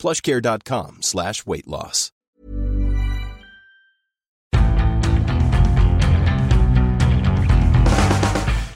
[0.00, 2.10] plushcare.com slash weight loss.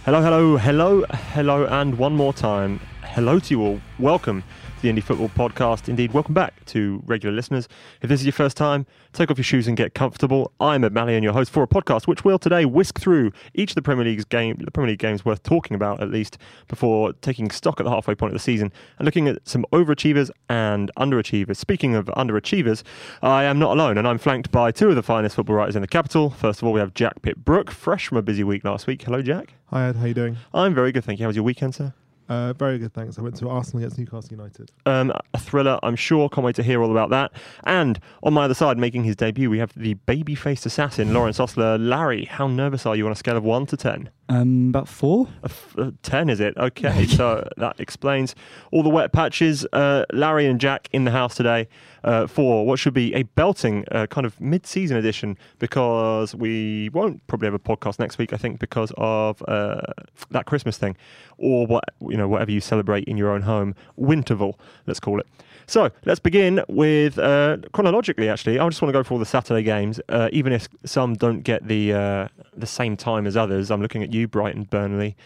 [0.04, 3.80] Hello, hello, hello, hello, and one more time, hello to you all.
[3.98, 4.44] Welcome
[4.84, 5.88] the Indie Football Podcast.
[5.88, 7.68] Indeed, welcome back to regular listeners.
[8.02, 8.84] If this is your first time,
[9.14, 10.52] take off your shoes and get comfortable.
[10.60, 13.70] I'm Ed Malyon and your host for a podcast which will today whisk through each
[13.70, 16.36] of the Premier League's game, the Premier League games worth talking about at least
[16.68, 20.30] before taking stock at the halfway point of the season and looking at some overachievers
[20.50, 21.56] and underachievers.
[21.56, 22.82] Speaking of underachievers,
[23.22, 25.80] I am not alone and I'm flanked by two of the finest football writers in
[25.80, 26.28] the capital.
[26.28, 29.00] First of all, we have Jack Pitt-Brooke, fresh from a busy week last week.
[29.00, 29.54] Hello, Jack.
[29.68, 30.36] Hi Ed, how you doing?
[30.52, 31.24] I'm very good, thank you.
[31.24, 31.94] How was your weekend, sir?
[32.28, 33.18] Uh, very good, thanks.
[33.18, 34.70] I went to Arsenal against Newcastle United.
[34.86, 36.28] Um, a thriller, I'm sure.
[36.30, 37.32] Can't wait to hear all about that.
[37.64, 41.78] And on my other side, making his debut, we have the baby-faced assassin, Lawrence Ostlere.
[41.78, 44.08] Larry, how nervous are you on a scale of one to ten?
[44.28, 45.28] Um, about four.
[45.76, 46.54] A ten, is it?
[46.64, 48.34] Okay, so that explains
[48.72, 49.66] all the wet patches.
[49.72, 51.68] Uh, Larry and Jack in the house today
[52.04, 57.24] uh, for what should be a belting uh, kind of mid-season edition because we won't
[57.26, 58.32] probably have a podcast next week.
[58.32, 59.82] I think because of uh,
[60.30, 60.96] that Christmas thing,
[61.36, 64.54] or what you know, whatever you celebrate in your own home, Winterval,
[64.86, 65.26] let's call it.
[65.66, 68.28] So let's begin with uh, chronologically.
[68.28, 71.14] Actually, I just want to go for all the Saturday games, uh, even if some
[71.14, 73.70] don't get the uh, the same time as others.
[73.70, 75.16] I'm looking at you, Brighton, Burnley,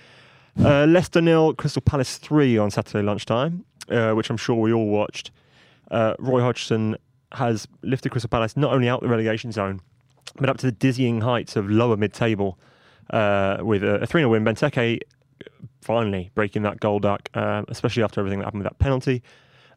[0.62, 4.88] uh, Leicester nil, Crystal Palace three on Saturday lunchtime, uh, which I'm sure we all
[4.88, 5.30] watched.
[5.90, 6.96] Uh, Roy Hodgson
[7.32, 9.80] has lifted Crystal Palace not only out the relegation zone,
[10.36, 12.58] but up to the dizzying heights of lower mid-table
[13.10, 14.44] uh, with a, a 3 0 win.
[14.44, 15.00] Benteke
[15.80, 19.22] finally breaking that goal duck, uh, especially after everything that happened with that penalty.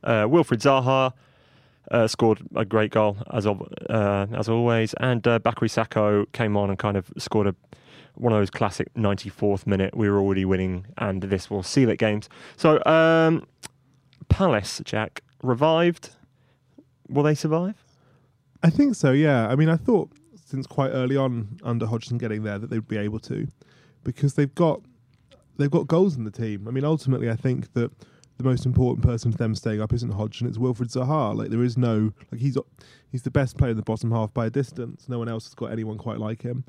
[0.03, 1.13] Uh, Wilfried Zaha
[1.91, 6.69] uh, scored a great goal as of, as always, and uh, Bakary Sako came on
[6.69, 7.55] and kind of scored a
[8.15, 9.95] one of those classic 94th minute.
[9.95, 12.29] We were already winning, and this will seal it games.
[12.57, 13.45] So um,
[14.29, 16.11] Palace, Jack, revived.
[17.09, 17.83] Will they survive?
[18.63, 19.47] I think so, yeah.
[19.47, 20.11] I mean, I thought
[20.45, 23.47] since quite early on under Hodgson getting there that they'd be able to,
[24.03, 24.81] because they've got
[25.57, 26.67] they've got goals in the team.
[26.67, 27.91] I mean, ultimately, I think that
[28.37, 31.35] the most important person for them staying up isn't Hodgson; it's Wilfried Zaha.
[31.35, 32.57] Like there is no like he's
[33.11, 35.07] he's the best player in the bottom half by a distance.
[35.07, 36.65] No one else has got anyone quite like him.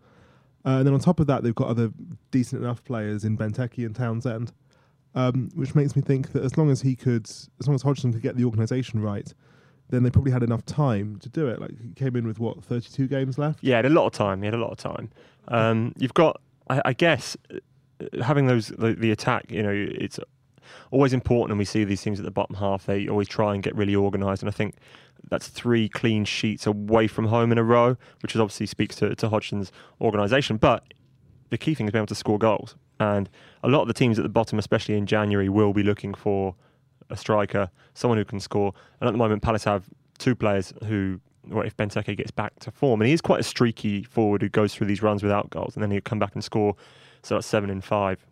[0.65, 1.91] Uh, and then on top of that, they've got other
[2.31, 4.53] decent enough players in Benteke and Townsend,
[5.15, 8.13] um, which makes me think that as long as he could, as long as Hodgson
[8.13, 9.33] could get the organisation right,
[9.91, 11.61] then they probably had enough time to do it.
[11.61, 13.59] Like he came in with what thirty-two games left.
[13.63, 14.41] Yeah, had a lot of time.
[14.41, 15.11] He had a lot of time.
[15.49, 16.41] Um, you've got,
[16.71, 19.51] I, I guess, uh, having those the, the attack.
[19.51, 20.19] You know, it's
[20.93, 22.87] always important, and we see these teams at the bottom half.
[22.87, 24.77] They always try and get really organised, and I think
[25.33, 29.31] that's three clean sheets away from home in a row, which obviously speaks to, to
[29.31, 30.59] Hodgson's organisation.
[30.59, 30.85] But
[31.49, 33.31] the key thing is being able to score goals, and
[33.63, 36.55] a lot of the teams at the bottom, especially in January, will be looking for
[37.09, 38.75] a striker, someone who can score.
[39.01, 39.89] And at the moment, Palace have
[40.19, 41.19] two players who,
[41.49, 44.51] well, if Benteke gets back to form, and he is quite a streaky forward who
[44.51, 46.77] goes through these runs without goals, and then he'll come back and score.
[47.23, 48.27] So that's seven in five.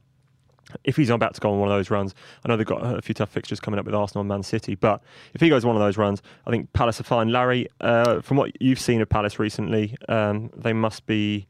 [0.85, 2.15] If he's about to go on one of those runs,
[2.45, 4.75] I know they've got a few tough fixtures coming up with Arsenal and Man City,
[4.75, 5.03] but
[5.35, 7.29] if he goes one of those runs, I think Palace are fine.
[7.31, 11.47] Larry, uh, from what you've seen of Palace recently, um, they must be,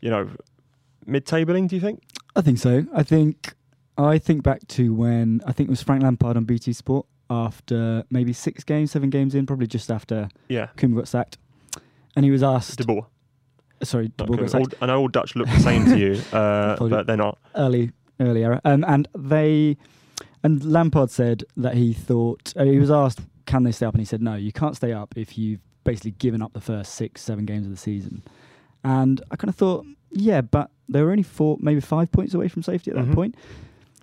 [0.00, 0.28] you know,
[1.06, 1.68] mid-tabling.
[1.68, 2.02] Do you think?
[2.36, 2.84] I think so.
[2.94, 3.54] I think
[3.98, 8.04] I think back to when I think it was Frank Lampard on BT Sport after
[8.10, 11.38] maybe six games, seven games in, probably just after Yeah, Koeman got sacked,
[12.16, 12.78] and he was asked.
[12.78, 13.06] De Boer.
[13.82, 14.74] sorry, De Boer got sacked.
[14.74, 17.38] All- I know all Dutch look the same to you, uh, but they're not.
[17.54, 17.90] early
[18.22, 18.60] early era.
[18.64, 19.76] Um, and they
[20.44, 24.00] and Lampard said that he thought uh, he was asked, "Can they stay up?" And
[24.00, 27.22] he said, "No, you can't stay up if you've basically given up the first six,
[27.22, 28.22] seven games of the season."
[28.84, 32.48] And I kind of thought, yeah, but they were only four, maybe five points away
[32.48, 33.14] from safety at that Mhm.
[33.14, 33.36] point.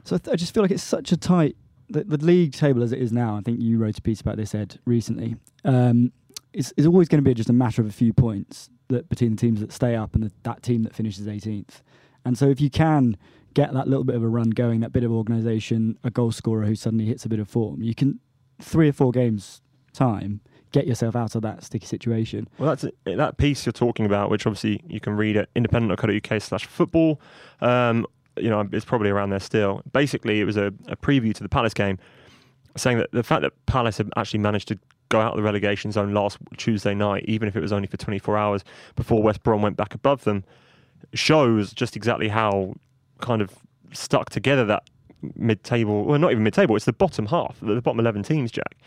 [0.05, 1.57] So I, th- I just feel like it's such a tight
[1.89, 3.35] the, the league table as it is now.
[3.35, 5.35] I think you wrote a piece about this, Ed, recently.
[5.65, 6.11] Um,
[6.53, 9.31] it's, it's always going to be just a matter of a few points that between
[9.31, 11.81] the teams that stay up and the, that team that finishes 18th.
[12.25, 13.17] And so if you can
[13.53, 16.65] get that little bit of a run going, that bit of organisation, a goal scorer
[16.65, 18.19] who suddenly hits a bit of form, you can
[18.61, 19.61] three or four games
[19.93, 20.41] time
[20.71, 22.47] get yourself out of that sticky situation.
[22.57, 23.17] Well, that's it.
[23.17, 27.19] that piece you're talking about, which obviously you can read at independent.co.uk slash football.
[27.61, 28.05] Um,
[28.37, 29.81] you know, it's probably around there still.
[29.91, 31.97] Basically, it was a, a preview to the Palace game,
[32.77, 34.79] saying that the fact that Palace had actually managed to
[35.09, 37.97] go out of the relegation zone last Tuesday night, even if it was only for
[37.97, 38.63] 24 hours
[38.95, 40.43] before West Brom went back above them,
[41.13, 42.75] shows just exactly how
[43.19, 43.51] kind of
[43.93, 44.83] stuck together that
[45.35, 48.77] mid-table, well, not even mid-table, it's the bottom half, the bottom 11 teams, Jack.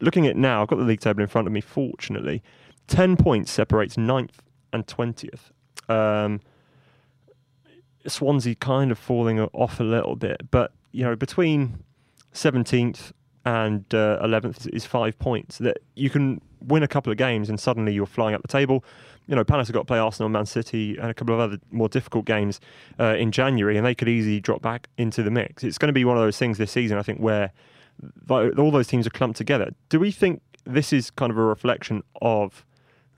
[0.00, 2.42] Looking at now, I've got the league table in front of me, fortunately.
[2.88, 4.38] 10 points separates 9th
[4.72, 5.50] and 20th.
[5.88, 6.40] Um,
[8.06, 11.82] Swansea kind of falling off a little bit, but, you know, between
[12.34, 13.12] 17th
[13.46, 15.58] and uh, 11th is five points.
[15.58, 18.84] That you can win a couple of games and suddenly you're flying up the table.
[19.26, 21.58] You know, Palace have got to play Arsenal, Man City, and a couple of other
[21.70, 22.60] more difficult games
[23.00, 25.64] uh, in January, and they could easily drop back into the mix.
[25.64, 27.52] It's going to be one of those things this season, I think, where
[28.28, 29.70] all those teams are clumped together.
[29.88, 32.64] Do we think this is kind of a reflection of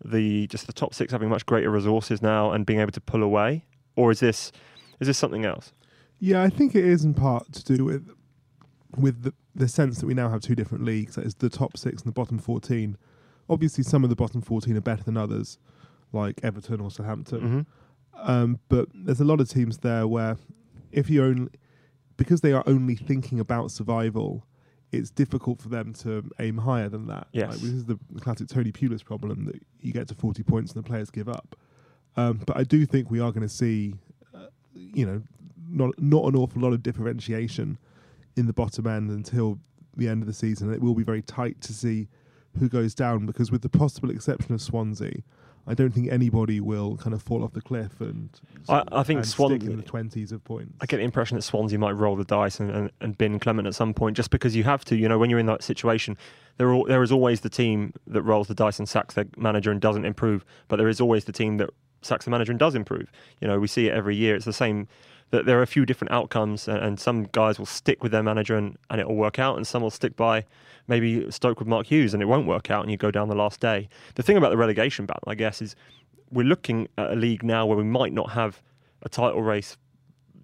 [0.05, 3.23] the just the top six having much greater resources now and being able to pull
[3.23, 3.65] away,
[3.97, 4.53] or is this
[5.01, 5.73] is this something else?
[6.21, 8.09] Yeah, I think it is in part to do with
[8.97, 11.17] with the, the sense that we now have two different leagues.
[11.17, 12.97] That is the top six and the bottom fourteen.
[13.51, 15.59] Obviously, some of the bottom fourteen are better than others,
[16.13, 17.41] like Everton or Southampton.
[17.41, 18.31] Mm-hmm.
[18.31, 20.37] Um, but there's a lot of teams there where,
[20.91, 21.51] if you only
[22.17, 24.45] because they are only thinking about survival,
[24.91, 27.29] it's difficult for them to aim higher than that.
[27.33, 27.51] Yes.
[27.51, 30.85] Like, this is the classic Tony Pulis problem that you get to 40 points and
[30.85, 31.57] the players give up.
[32.17, 33.95] Um, but I do think we are going to see,
[34.35, 35.23] uh, you know,
[35.71, 37.79] not not an awful lot of differentiation
[38.37, 39.59] in the bottom end until
[39.97, 40.73] the end of the season.
[40.73, 42.09] It will be very tight to see
[42.59, 45.23] who goes down because, with the possible exception of Swansea,
[45.69, 48.31] I don't think anybody will kind of fall off the cliff and.
[48.69, 50.73] I, I think Swansea stick in the twenties of points.
[50.81, 53.69] I get the impression that Swansea might roll the dice and, and, and bin Clement
[53.69, 54.97] at some point, just because you have to.
[54.97, 56.17] You know, when you're in that situation,
[56.57, 59.71] there are, there is always the team that rolls the dice and sacks their manager
[59.71, 61.71] and doesn't improve, but there is always the team that
[62.03, 63.13] sacks the manager and does improve.
[63.41, 64.37] You know, we see it every year.
[64.37, 64.89] It's the same.
[65.31, 68.23] That there are a few different outcomes, and, and some guys will stick with their
[68.23, 70.45] manager and, and it will work out, and some will stick by
[70.87, 73.37] maybe Stoke with Mark Hughes and it won't work out, and you go down the
[73.37, 73.89] last day.
[74.15, 75.77] The thing about the relegation battle, I guess, is
[76.31, 78.63] we're looking at a league now where we might not have
[79.03, 79.77] a title race,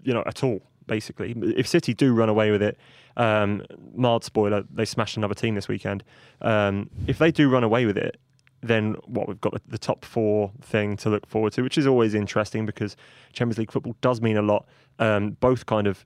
[0.02, 0.60] you know, at all.
[0.86, 2.76] Basically, if City do run away with it,
[3.16, 3.62] um,
[3.94, 6.04] mild spoiler, they smashed another team this weekend.
[6.42, 8.18] Um, if they do run away with it,
[8.66, 11.86] then what we've got the, the, top four thing to look forward to, which is
[11.86, 12.96] always interesting because
[13.32, 14.66] Champions League football does mean a lot,
[14.98, 16.04] um, both kind of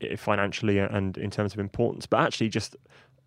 [0.00, 2.76] eh, financially and in terms of importance, but actually just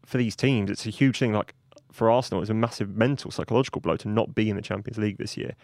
[0.05, 1.33] for these teams, it's a huge thing.
[1.33, 1.55] Like
[1.91, 5.17] for Arsenal, it's a massive mental, psychological blow to not be in the Champions League
[5.17, 5.55] this year.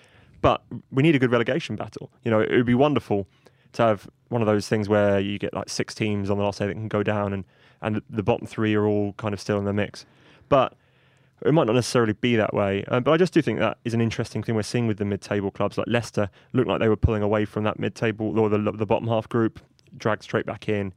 [0.42, 2.12] But we need a good relegation battle.
[2.24, 3.28] You know, it would be wonderful
[3.74, 6.60] to have one of those things where you get like six teams on the last
[6.60, 7.44] day that can go down and,
[7.82, 10.06] and the bottom three are all kind of still in the mix.
[10.48, 10.76] But
[11.46, 12.84] it might not necessarily be that way.
[12.88, 15.06] Um, but I just do think that is an interesting thing we're seeing with the
[15.06, 15.78] mid-table clubs.
[15.78, 19.08] Like Leicester looked like they were pulling away from that mid-table or the, the bottom
[19.08, 19.60] half group,
[19.98, 20.94] dragged straight back in.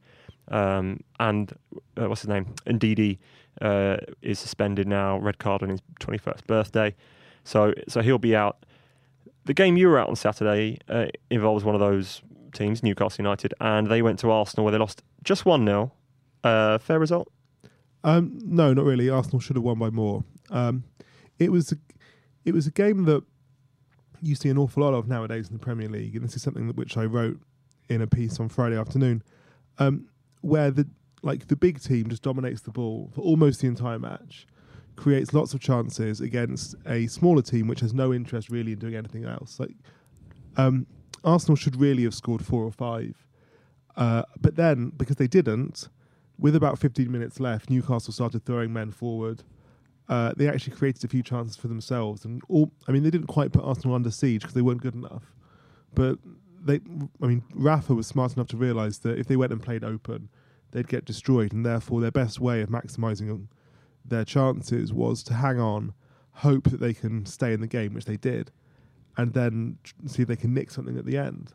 [0.49, 1.53] Um, and
[1.97, 2.53] uh, what's his name?
[2.65, 3.19] Ndidi
[3.61, 6.95] uh, is suspended now, red card on his 21st birthday.
[7.43, 8.65] So, so he'll be out.
[9.45, 12.21] The game you were out on Saturday uh, involves one of those
[12.53, 15.91] teams, Newcastle United, and they went to Arsenal where they lost just 1 0.
[16.43, 17.31] Uh, fair result?
[18.03, 19.09] Um, no, not really.
[19.09, 20.23] Arsenal should have won by more.
[20.49, 20.83] Um,
[21.39, 21.75] it was a,
[22.45, 23.23] it was a game that
[24.21, 26.67] you see an awful lot of nowadays in the Premier League, and this is something
[26.67, 27.39] that which I wrote
[27.89, 29.23] in a piece on Friday afternoon,
[29.79, 30.07] um,
[30.41, 30.87] where the
[31.21, 34.45] like the big team just dominates the ball for almost the entire match,
[34.95, 38.95] creates lots of chances against a smaller team which has no interest really in doing
[38.95, 39.59] anything else.
[39.59, 39.75] Like
[40.57, 40.85] um,
[41.23, 43.25] Arsenal should really have scored four or five,
[43.95, 45.87] uh, but then because they didn't,
[46.37, 49.43] with about 15 minutes left, Newcastle started throwing men forward.
[50.13, 52.71] Uh, they actually created a few chances for themselves, and all.
[52.87, 55.23] I mean, they didn't quite put Arsenal under siege because they weren't good enough.
[55.95, 56.19] But
[56.63, 56.81] they,
[57.19, 60.29] I mean, Rafa was smart enough to realise that if they went and played open,
[60.69, 63.47] they'd get destroyed, and therefore their best way of maximising
[64.05, 65.93] their chances was to hang on,
[66.33, 68.51] hope that they can stay in the game, which they did,
[69.17, 71.53] and then see if they can nick something at the end.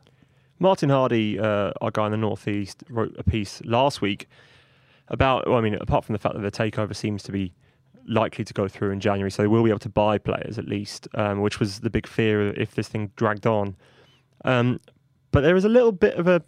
[0.59, 4.27] Martin Hardy, uh, our guy in the northeast, wrote a piece last week
[5.07, 5.47] about.
[5.47, 7.53] Well, I mean, apart from the fact that the takeover seems to be
[8.09, 10.67] likely to go through in January, so they will be able to buy players at
[10.67, 13.75] least, um, which was the big fear if this thing dragged on.
[14.45, 14.79] Um,
[15.31, 16.43] but there is a little bit of a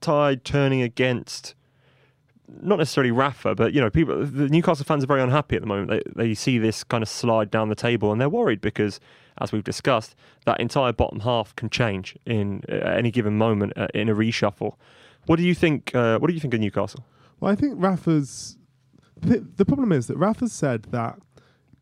[0.00, 1.54] tide turning against
[2.60, 4.24] not necessarily Rafa, but you know, people.
[4.24, 5.90] The Newcastle fans are very unhappy at the moment.
[5.90, 9.00] They they see this kind of slide down the table, and they're worried because,
[9.38, 10.14] as we've discussed,
[10.44, 14.74] that entire bottom half can change in uh, any given moment uh, in a reshuffle.
[15.26, 15.94] What do you think?
[15.94, 17.04] Uh, what do you think of Newcastle?
[17.40, 18.58] Well, I think Rafa's.
[19.22, 21.18] The, the problem is that Rafa's said that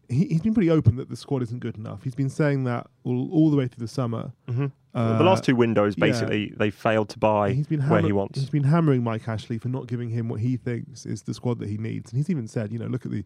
[0.09, 2.03] he, has been pretty open that the squad isn't good enough.
[2.03, 4.33] He's been saying that all, all the way through the summer.
[4.49, 4.67] Mm-hmm.
[4.93, 6.57] Uh, the last two windows, basically, yeah.
[6.57, 8.41] they failed to buy he's been hammer- where he wants.
[8.41, 11.61] He's been hammering Mike Ashley for not giving him what he thinks is the squad
[11.61, 12.11] that he needs.
[12.11, 13.25] And he's even said, you know, look at the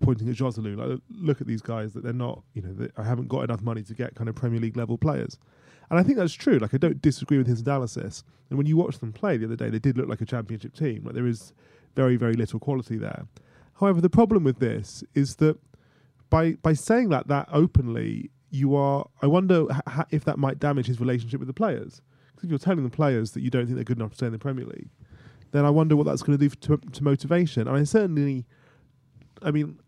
[0.00, 0.76] pointing at Joselu.
[0.76, 3.62] Like, look at these guys that they're not, you know, they, I haven't got enough
[3.62, 5.38] money to get kind of Premier League level players.
[5.90, 6.58] And I think that's true.
[6.58, 8.22] Like, I don't disagree with his analysis.
[8.50, 10.74] And when you watch them play the other day, they did look like a championship
[10.74, 11.04] team.
[11.04, 11.54] Like, there is
[11.96, 13.26] very, very little quality there.
[13.80, 15.58] However, the problem with this is that
[16.30, 19.08] by by saying that that openly, you are.
[19.22, 22.00] I wonder h- if that might damage his relationship with the players.
[22.34, 24.26] Because if you're telling the players that you don't think they're good enough to stay
[24.26, 24.90] in the Premier League,
[25.52, 27.66] then I wonder what that's going to do to, to motivation.
[27.66, 28.46] I mean, certainly,
[29.42, 29.80] I mean,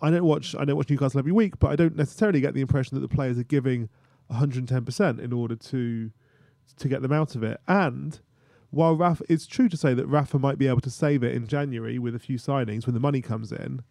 [0.00, 2.60] I don't watch I don't watch Newcastle every week, but I don't necessarily get the
[2.60, 3.88] impression that the players are giving
[4.28, 6.10] 110 percent in order to
[6.78, 7.60] to get them out of it.
[7.66, 8.20] And
[8.70, 11.46] while Rafa, it's true to say that Rafa might be able to save it in
[11.46, 13.82] January with a few signings when the money comes in.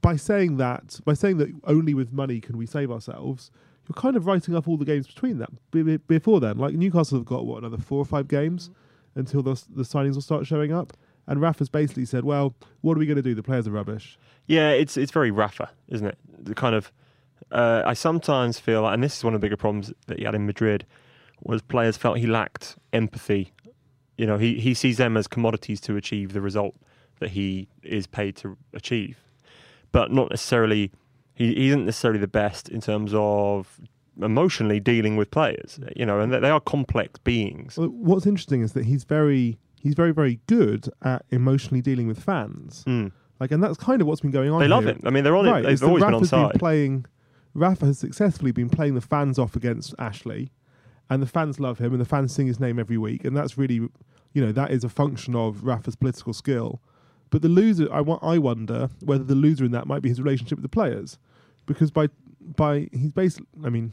[0.00, 3.50] By saying that, by saying that only with money can we save ourselves,
[3.88, 6.58] you're kind of writing off all the games between that be- before then.
[6.58, 8.70] Like Newcastle have got what another four or five games
[9.14, 10.92] until the the signings will start showing up.
[11.26, 13.34] And Rafa's basically said, "Well, what are we going to do?
[13.34, 16.18] The players are rubbish." Yeah, it's it's very Rafa, isn't it?
[16.38, 16.92] The kind of
[17.50, 20.34] uh, I sometimes feel, and this is one of the bigger problems that he had
[20.34, 20.86] in Madrid,
[21.42, 23.52] was players felt he lacked empathy.
[24.18, 26.74] You know, he he sees them as commodities to achieve the result
[27.20, 29.16] that he is paid to achieve,
[29.92, 30.92] but not necessarily.
[31.34, 33.80] He, he isn't necessarily the best in terms of
[34.20, 35.78] emotionally dealing with players.
[35.94, 37.76] You know, and they, are complex beings.
[37.78, 42.22] Well, what's interesting is that he's very he's very very good at emotionally dealing with
[42.22, 42.84] fans.
[42.86, 43.12] Mm.
[43.40, 44.60] Like, and that's kind of what's been going on.
[44.60, 44.94] They love here.
[44.94, 45.02] him.
[45.04, 45.68] I mean, they're on right, it.
[45.68, 46.54] They've that always been on side.
[46.58, 47.06] playing.
[47.54, 50.50] Rafa has successfully been playing the fans off against Ashley,
[51.10, 53.56] and the fans love him, and the fans sing his name every week, and that's
[53.56, 53.76] really,
[54.32, 56.80] you know, that is a function of Rafa's political skill.
[57.30, 60.58] But the loser, I, I wonder whether the loser in that might be his relationship
[60.58, 61.18] with the players,
[61.66, 62.08] because by
[62.40, 63.92] by he's basically, I mean,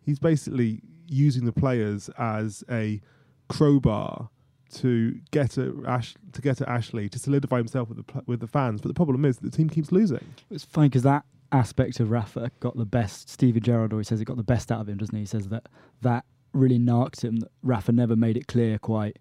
[0.00, 3.00] he's basically using the players as a
[3.48, 4.30] crowbar
[4.74, 8.40] to get at Ash to get at Ashley to solidify himself with the pl- with
[8.40, 8.80] the fans.
[8.80, 10.24] But the problem is the team keeps losing.
[10.50, 13.30] It's funny because that aspect of Rafa got the best.
[13.30, 15.22] Steven Gerrard always says it got the best out of him, doesn't he?
[15.22, 15.68] He says that
[16.02, 17.36] that really narked him.
[17.36, 19.18] That Rafa never made it clear quite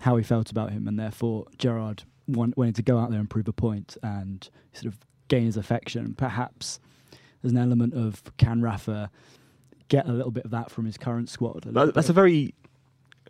[0.00, 3.28] how he felt about him, and therefore Gerrard want, wanted to go out there and
[3.28, 4.98] prove a point and sort of
[5.28, 6.14] gain his affection.
[6.14, 6.80] Perhaps
[7.40, 9.10] there's an element of can Rafa
[9.88, 11.64] get a little bit of that from his current squad?
[11.64, 12.54] That- that's a very.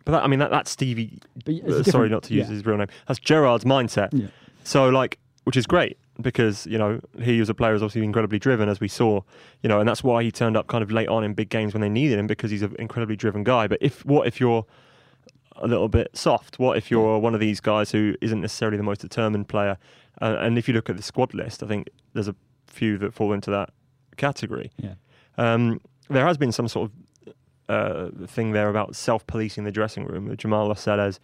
[0.05, 1.19] But that, I mean, that, that's Stevie.
[1.45, 2.55] But uh, sorry, not to use yeah.
[2.55, 2.87] his real name.
[3.07, 4.09] That's Gerrard's mindset.
[4.11, 4.27] Yeah.
[4.65, 8.39] So, like, which is great because you know he was a player who's obviously incredibly
[8.39, 9.21] driven, as we saw.
[9.61, 11.73] You know, and that's why he turned up kind of late on in big games
[11.73, 13.67] when they needed him because he's an incredibly driven guy.
[13.67, 14.65] But if what if you're
[15.57, 16.59] a little bit soft?
[16.59, 19.77] What if you're one of these guys who isn't necessarily the most determined player?
[20.21, 22.35] Uh, and if you look at the squad list, I think there's a
[22.67, 23.71] few that fall into that
[24.17, 24.71] category.
[24.77, 24.93] Yeah.
[25.37, 27.33] Um, there has been some sort of
[27.69, 30.35] uh, thing there about self-policing the dressing room.
[30.37, 31.19] Jamal Lascelles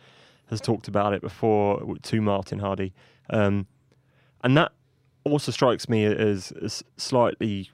[0.50, 2.94] has talked about it before to Martin Hardy,
[3.30, 3.68] um,
[4.44, 4.72] and that
[5.24, 7.70] also strikes me as, as slightly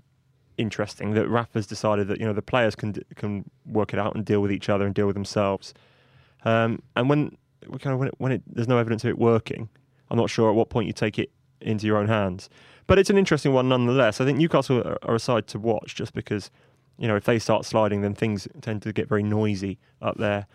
[0.57, 4.23] interesting that Rafa's decided that you know the players can can work it out and
[4.23, 5.73] deal with each other and deal with themselves.
[6.43, 7.37] Um, and when
[7.79, 9.69] kind of when, it, when it, there's no evidence of it working,
[10.09, 12.49] I'm not sure at what point you take it into your own hands.
[12.87, 14.21] But it's an interesting one nonetheless.
[14.21, 16.51] I think Newcastle are, are a side to watch just because
[16.97, 20.47] you know if they start sliding, then things tend to get very noisy up there.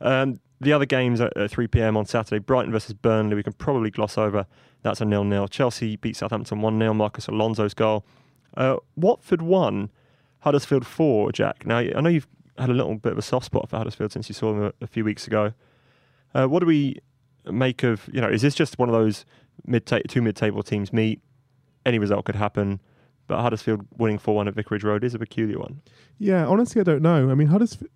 [0.00, 1.96] Um, the other games at 3 p.m.
[1.96, 4.46] on Saturday, Brighton versus Burnley, we can probably gloss over.
[4.82, 5.48] That's a nil-nil.
[5.48, 6.96] Chelsea beat Southampton 1-0.
[6.96, 8.04] Marcos Alonso's goal.
[8.56, 9.90] Uh, Watford won,
[10.40, 11.32] Huddersfield four.
[11.32, 11.66] Jack.
[11.66, 14.28] Now I know you've had a little bit of a soft spot for Huddersfield since
[14.28, 15.52] you saw them a, a few weeks ago.
[16.34, 16.98] Uh, what do we
[17.50, 18.08] make of?
[18.12, 19.24] You know, is this just one of those
[19.66, 21.20] mid two mid-table teams meet?
[21.86, 22.80] Any result could happen,
[23.26, 25.80] but Huddersfield winning four-one at Vicarage Road is a peculiar one.
[26.18, 27.30] Yeah, honestly, I don't know.
[27.30, 27.90] I mean, Huddersfield.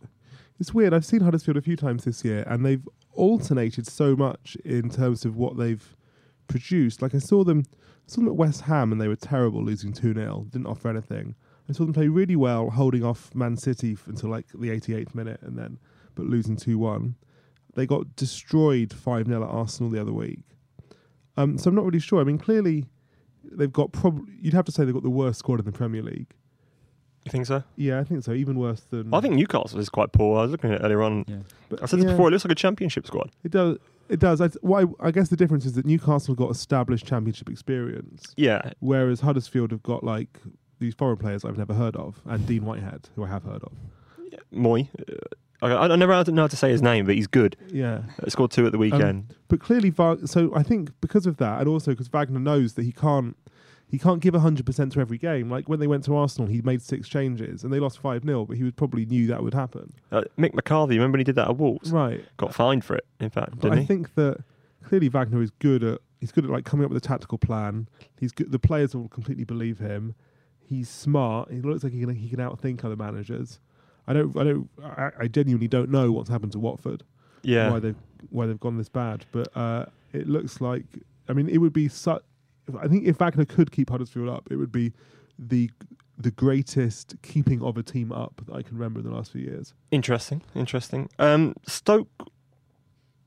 [0.59, 0.95] It's weird.
[0.95, 5.25] I've seen Huddersfield a few times this year, and they've alternated so much in terms
[5.25, 5.97] of what they've
[6.49, 7.03] produced.
[7.03, 7.73] Like I saw them, I
[8.07, 11.35] saw them at West Ham, and they were terrible, losing two 0 Didn't offer anything.
[11.69, 15.15] I saw them play really well, holding off Man City f- until like the 88th
[15.15, 15.79] minute, and then
[16.15, 17.17] but losing two one.
[17.75, 20.41] They got destroyed five 0 at Arsenal the other week.
[21.37, 22.21] Um, so I'm not really sure.
[22.21, 22.87] I mean, clearly
[23.43, 26.03] they've got probably you'd have to say they've got the worst squad in the Premier
[26.03, 26.33] League.
[27.25, 27.63] You think so?
[27.77, 28.33] Yeah, I think so.
[28.33, 30.39] Even worse than I think Newcastle is quite poor.
[30.39, 31.25] I was looking at it earlier on.
[31.27, 31.37] Yeah.
[31.71, 32.13] But I said this yeah.
[32.13, 32.29] before.
[32.29, 33.31] It looks like a championship squad.
[33.43, 33.79] It does.
[34.11, 34.41] It does.
[34.43, 39.21] I, why, I guess the difference is that Newcastle got established championship experience, Yeah, whereas
[39.21, 40.41] Huddersfield have got like
[40.79, 43.73] these foreign players I've never heard of, and Dean Whitehead, who I have heard of.
[44.51, 44.91] Moy.
[45.09, 45.15] Uh,
[45.63, 47.57] I, I never know how to say his name, but he's good.
[47.73, 49.35] Yeah, Uh, scored two at the weekend.
[49.49, 52.83] but clearly, Va- so I think because of that, and also because Wagner knows that
[52.83, 53.37] he can't,
[53.87, 55.51] he can't give hundred percent to every game.
[55.51, 58.45] Like when they went to Arsenal, he made six changes and they lost five 0
[58.47, 59.93] but he was probably knew that would happen.
[60.11, 61.91] Uh, Mick McCarthy, remember when he did that at Wolves?
[61.91, 62.25] Right.
[62.37, 63.87] Got fined for it, in fact, But I he?
[63.87, 64.39] think that
[64.85, 67.89] clearly Wagner is good at he's good at like coming up with a tactical plan.
[68.19, 68.51] He's good.
[68.51, 70.15] The players will completely believe him.
[70.59, 71.51] He's smart.
[71.53, 73.61] He looks like he can he can outthink other managers.
[74.07, 77.05] I don't I don't I, I genuinely don't know what's happened to Watford.
[77.43, 77.71] Yeah.
[77.71, 77.97] Why they've
[78.31, 80.85] why they've gone this bad, but uh, it looks like
[81.29, 82.23] I mean it would be such.
[82.81, 84.93] I think if Wagner could keep Huddersfield up, it would be
[85.39, 85.71] the
[86.17, 89.41] the greatest keeping of a team up that I can remember in the last few
[89.41, 89.75] years.
[89.91, 91.09] Interesting, interesting.
[91.19, 92.09] Um, Stoke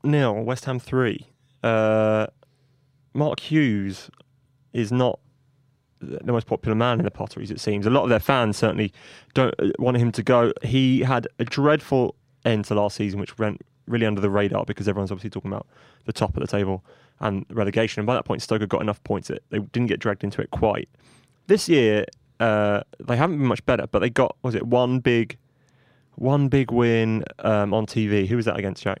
[0.02, 1.26] nil, West Ham three.
[1.62, 2.26] Uh,
[3.14, 4.10] Mark Hughes
[4.72, 5.18] is not
[6.00, 7.50] the most popular man in the Potteries.
[7.50, 8.92] It seems a lot of their fans certainly
[9.34, 10.52] don't uh, want him to go.
[10.62, 12.14] He had a dreadful
[12.44, 15.66] end to last season, which went really under the radar because everyone's obviously talking about
[16.04, 16.84] the top of the table
[17.20, 18.00] and relegation.
[18.00, 20.40] And by that point, Stoke had got enough points that they didn't get dragged into
[20.40, 20.88] it quite.
[21.46, 22.04] This year,
[22.40, 25.36] uh, they haven't been much better, but they got was it one big,
[26.14, 28.26] one big win um, on TV.
[28.26, 29.00] Who was that against, Jack?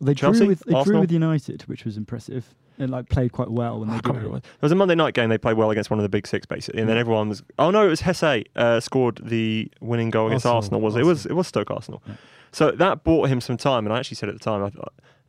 [0.00, 0.40] They Chelsea?
[0.40, 0.94] drew with they Arsenal?
[0.94, 4.24] drew with United, which was impressive, and like played quite well when I they did
[4.24, 4.44] it.
[4.60, 5.28] Was a Monday night game.
[5.28, 7.42] They played well against one of the big six, basically, and then everyone was.
[7.58, 10.80] Oh no, it was Jesé uh, scored the winning goal against Arsenal, Arsenal.
[10.80, 11.00] Was it?
[11.00, 12.02] It was it was Stoke Arsenal.
[12.06, 12.14] Yeah.
[12.54, 14.70] So that bought him some time, and I actually said at the time, I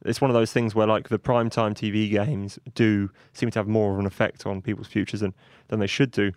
[0.06, 3.58] it's one of those things where like the prime time TV games do seem to
[3.60, 5.34] have more of an effect on people's futures than
[5.70, 6.32] than they should do.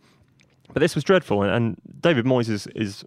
[0.72, 3.04] But this was dreadful, and, and David Moyes is, is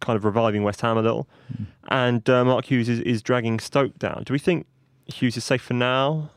[0.00, 1.66] kind of reviving West Ham a little, Mm.
[1.88, 4.22] and uh, Mark Hughes is, is dragging Stoke down.
[4.24, 4.66] Do we think
[5.06, 6.30] Hughes is safe for now?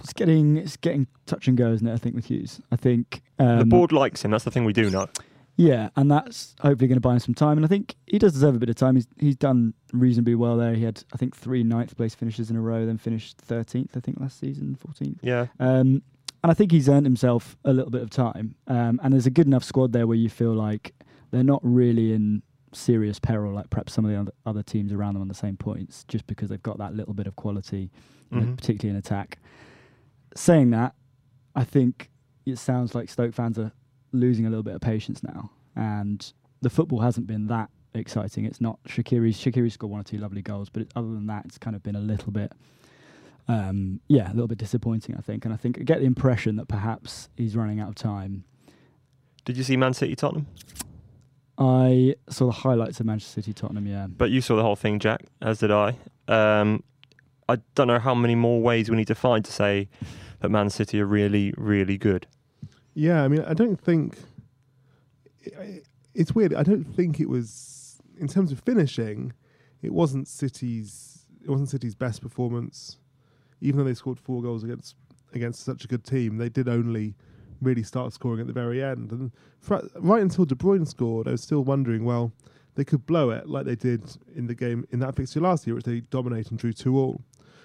[0.00, 1.92] It's getting it's getting touch and go, isn't it?
[1.92, 2.60] I think with Hughes.
[2.72, 4.30] I think um, the board likes him.
[4.32, 5.06] That's the thing we do know.
[5.56, 7.58] Yeah, and that's hopefully going to buy him some time.
[7.58, 8.94] And I think he does deserve a bit of time.
[8.96, 10.74] He's he's done reasonably well there.
[10.74, 14.00] He had I think three ninth place finishes in a row, then finished thirteenth I
[14.00, 15.18] think last season, fourteenth.
[15.22, 15.46] Yeah.
[15.60, 16.02] Um,
[16.42, 18.56] and I think he's earned himself a little bit of time.
[18.66, 20.92] Um, and there's a good enough squad there where you feel like
[21.30, 22.42] they're not really in
[22.72, 26.04] serious peril, like perhaps some of the other, teams around them on the same points,
[26.08, 27.90] just because they've got that little bit of quality,
[28.32, 29.38] you know, particularly in attack.
[30.34, 30.94] Saying that,
[31.54, 32.10] I think
[32.44, 33.70] it sounds like Stoke fans are
[34.12, 38.44] losing a little bit of patience now, and the football hasn't been that exciting.
[38.44, 39.36] It's not Shaqiri's.
[39.36, 41.82] Shaqiri scored one or two lovely goals, but it, other than that, it's kind of
[41.82, 42.52] been a little bit,
[43.48, 45.16] um, yeah, a little bit disappointing.
[45.16, 47.94] I think, and I think I get the impression that perhaps he's running out of
[47.94, 48.44] time.
[49.44, 50.46] Did you see Man City Tottenham?
[51.58, 53.86] I saw the highlights of Manchester City Tottenham.
[53.86, 55.96] Yeah, But you saw the whole thing, Jack, as did I.
[56.28, 56.82] Um,
[57.48, 59.88] I don't know how many more ways we need to find to say
[60.40, 62.26] that Man City are really, really good.
[62.94, 64.18] Yeah, I mean, I don't think
[66.14, 66.54] it's weird.
[66.54, 69.32] I don't think it was in terms of finishing.
[69.82, 71.26] It wasn't City's.
[71.42, 72.98] It wasn't City's best performance,
[73.60, 74.94] even though they scored four goals against
[75.34, 76.36] against such a good team.
[76.36, 77.14] They did only
[77.60, 79.32] really start scoring at the very end, and
[79.68, 82.04] right until De Bruyne scored, I was still wondering.
[82.04, 82.32] Well,
[82.74, 85.74] they could blow it like they did in the game in that fixture last year,
[85.74, 87.22] which they dominated and drew two all.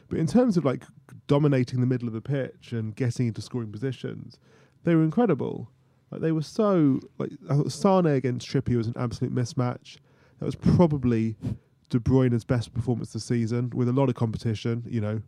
[0.09, 0.83] But in terms of like
[1.27, 4.39] dominating the middle of the pitch and getting into scoring positions,
[4.83, 5.69] they were incredible.
[6.11, 9.97] Like they were so like I thought Sane against Trippier was an absolute mismatch.
[10.39, 11.35] That was probably
[11.89, 14.83] De Bruyne's best performance this season, with a lot of competition.
[14.87, 15.21] You know,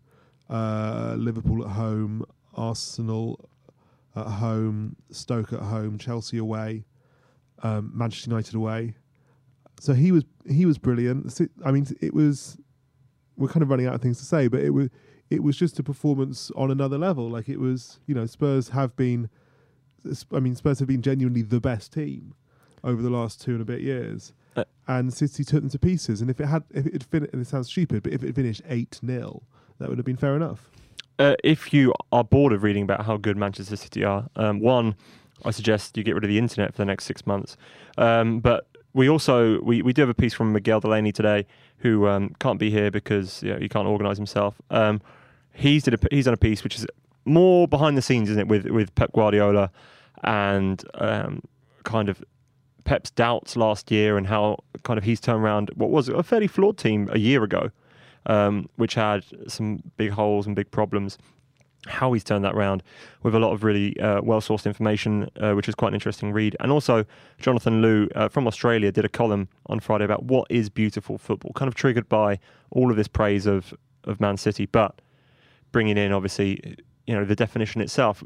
[0.50, 3.50] uh, Liverpool at home, Arsenal
[4.16, 6.86] at home, Stoke at home, Chelsea away,
[7.64, 8.96] um, Manchester United away.
[9.80, 11.40] So he was he was brilliant.
[11.66, 12.58] I mean, it was
[13.38, 14.90] we're kind of running out of things to say, but it was
[15.30, 17.30] it was just a performance on another level.
[17.30, 19.30] Like it was, you know, Spurs have been,
[20.34, 22.34] I mean, Spurs have been genuinely the best team
[22.84, 26.22] over the last two and a bit years, Uh, and City took them to pieces.
[26.22, 28.62] And if it had, if it finished, and it sounds stupid, but if it finished
[28.68, 29.44] eight 0
[29.78, 30.70] that would have been fair enough.
[31.20, 34.96] Uh, if you are bored of reading about how good Manchester City are, um, one,
[35.44, 37.58] I suggest you get rid of the internet for the next six months.
[37.98, 41.46] Um, but we also we, we do have a piece from Miguel Delaney today,
[41.80, 44.62] who um, can't be here because you know, he can't organise himself.
[44.70, 45.02] Um,
[45.54, 46.86] he's did a, he's done a piece which is
[47.26, 49.72] more behind the scenes, isn't it, with with Pep Guardiola
[50.24, 51.42] and um,
[51.84, 52.24] kind of
[52.84, 56.48] Pep's doubts last year and how kind of he's turned around what was a fairly
[56.48, 57.72] flawed team a year ago,
[58.26, 61.18] um, which had some big holes and big problems.
[61.88, 62.84] How he's turned that round
[63.24, 66.34] with a lot of really uh, well sourced information, uh, which is quite an interesting
[66.34, 66.58] read.
[66.60, 67.06] And also,
[67.40, 71.54] Jonathan Liew uh, from Australia did a column on Friday about what is beautiful football,
[71.54, 72.38] kind of triggered by
[72.72, 75.00] all of this praise of, of Man City, but
[75.72, 76.76] bringing in obviously,
[77.08, 78.24] you know, the definition itself,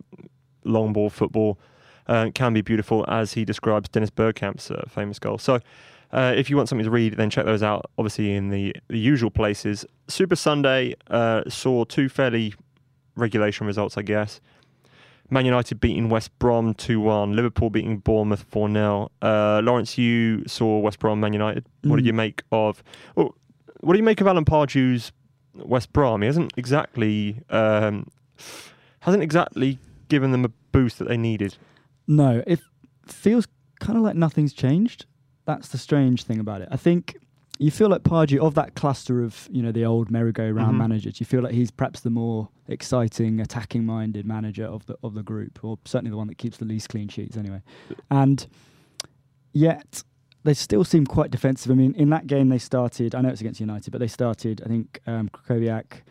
[0.63, 1.59] long ball football,
[2.07, 5.37] uh, can be beautiful, as he describes Dennis Bergkamp's uh, famous goal.
[5.37, 5.59] So,
[6.11, 7.89] uh, if you want something to read, then check those out.
[7.97, 9.85] Obviously, in the, the usual places.
[10.07, 12.53] Super Sunday uh, saw two fairly
[13.15, 14.39] regulation results, I guess.
[15.29, 19.11] Man United beating West Brom 2 1, Liverpool beating Bournemouth 4 0.
[19.21, 21.65] Uh, Lawrence, you saw West Brom Man United.
[21.83, 22.07] What did Mm.
[22.07, 22.83] you make of.
[23.17, 23.33] Oh,
[23.79, 25.11] what do you make of Alan Pardew's
[25.55, 26.21] West Brom?
[26.21, 28.07] He hasn't exactly um,
[29.01, 31.55] hasn't exactly given them a boost that they needed.
[32.07, 32.59] No, it
[33.05, 33.47] feels
[33.79, 35.05] kind of like nothing's changed.
[35.45, 36.69] That's the strange thing about it.
[36.71, 37.17] I think
[37.59, 40.77] you feel like Pardew of that cluster of you know the old merry-go-round Mhm.
[40.77, 41.19] managers.
[41.19, 45.63] You feel like he's perhaps the more exciting, attacking-minded manager of the of the group,
[45.63, 47.61] or certainly the one that keeps the least clean sheets anyway.
[48.09, 48.45] And
[49.53, 50.03] yet
[50.43, 51.71] they still seem quite defensive.
[51.71, 53.15] I mean, in that game they started.
[53.15, 54.61] I know it's against United, but they started.
[54.65, 56.01] I think um, Krychowiak,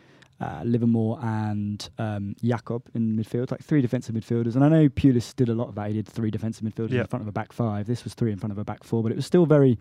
[0.41, 4.55] uh, Livermore, and um, Yacob in midfield, like three defensive midfielders.
[4.55, 5.87] And I know Pulis did a lot of that.
[5.87, 7.01] He did three defensive midfielders Yeah.
[7.01, 7.85] in front of a back five.
[7.87, 9.77] This was three in front of a back four, but it was still very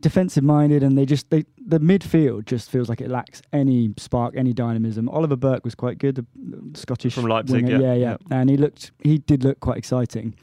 [0.00, 4.34] defensive minded and they just they the midfield just feels like it lacks any spark
[4.34, 6.24] any dynamism oliver burke was quite good the,
[6.72, 7.78] scottish From Leipzig, winger.
[7.82, 8.38] yeah, yeah yeah.
[8.38, 10.34] and he looked he did look quite exciting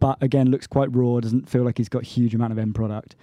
[0.00, 2.74] but again looks quite raw doesn't feel like he's got a huge amount of end
[2.74, 3.16] product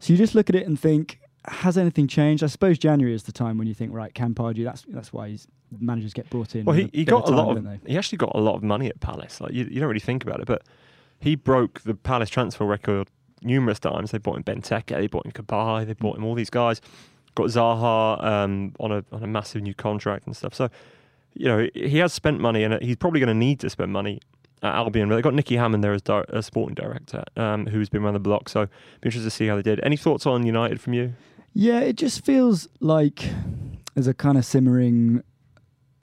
[0.00, 3.24] so you just look at it and think has anything changed i suppose january is
[3.24, 5.46] the time when you think right can Pardew, that's that's why he's
[5.80, 8.32] managers get brought in Well, he, he got a time, lot of he actually got
[8.34, 9.40] a lot of money at Palace.
[9.40, 10.62] Like you, you don't really think about it, but
[11.18, 13.08] he broke the Palace transfer record
[13.42, 14.10] numerous times.
[14.10, 16.80] They bought him Benteke, they bought him Cabaye, they bought him all these guys.
[17.34, 20.54] Got Zaha um, on a on a massive new contract and stuff.
[20.54, 20.70] So,
[21.34, 24.20] you know, he has spent money, and he's probably going to need to spend money
[24.66, 25.08] at Albion.
[25.08, 28.14] But they got Nicky Hammond there as di- as sporting director, um, who's been around
[28.14, 28.48] the block.
[28.48, 29.80] So, be interested to see how they did.
[29.82, 31.14] Any thoughts on United from you?
[31.54, 33.24] Yeah, it just feels like
[33.94, 35.22] there's a kind of simmering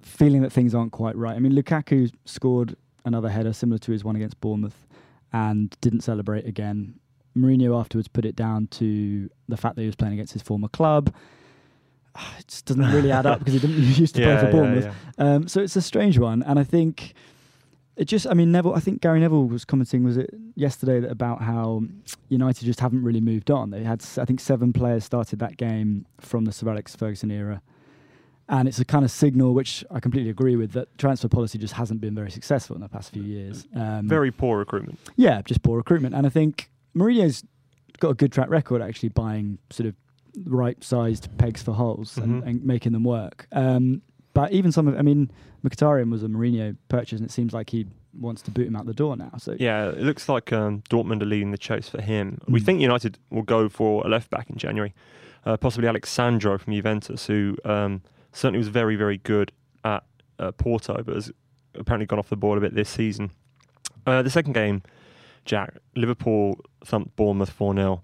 [0.02, 1.36] feeling that things aren't quite right.
[1.36, 4.88] I mean, Lukaku scored another header similar to his one against Bournemouth
[5.32, 6.96] and didn't celebrate again.
[7.36, 10.68] Mourinho afterwards put it down to the fact that he was playing against his former
[10.68, 11.14] club.
[12.38, 14.96] It just doesn't really add up because he didn't used to play for Bournemouth.
[15.18, 17.16] Um, so it's a strange one, and I think
[17.96, 18.26] it just.
[18.28, 18.74] I mean, Neville.
[18.76, 21.84] I think Gary Neville was commenting was it yesterday that about how
[22.30, 23.70] United just haven't really moved on.
[23.70, 27.62] They had, I think, seven players started that game from the Sir Alex Ferguson era,
[28.50, 31.74] and it's a kind of signal, which I completely agree with, that transfer policy just
[31.76, 33.68] hasn't been very successful in the past few years.
[33.76, 35.00] Um, Very poor recruitment.
[35.16, 36.16] yeah, just poor recruitment.
[36.16, 37.44] And I think Mourinho's
[38.00, 39.96] got a good track record actually buying sort of
[40.46, 42.48] right sized pegs for holes and, Mhm.
[42.48, 43.48] and making them work.
[43.52, 44.02] Um,
[44.34, 45.32] but even some of, I mean,
[45.66, 47.86] Mkhitaryan was a Mourinho purchase, and it seems like he
[48.20, 49.32] wants to boot him out the door now.
[49.38, 52.40] So Yeah, it looks like um, Dortmund are leading the chase for him.
[52.48, 52.66] We Mm.
[52.66, 54.94] think United will go for a left back in January,
[55.46, 59.52] uh, possibly Alex Sandro from Juventus, who um, certainly was very, very good
[59.84, 60.04] at
[60.40, 61.32] uh, Porto, but has
[61.76, 63.32] apparently gone off the board a bit this season.
[64.06, 64.84] Uh, the second game,
[65.46, 68.04] Jack, Liverpool thumped Bournemouth 4 0.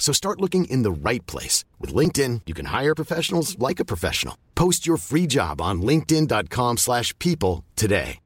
[0.00, 1.64] So start looking in the right place.
[1.78, 4.36] With LinkedIn, you can hire professionals like a professional.
[4.56, 8.18] Post your free job on linkedin.com/people slash people today.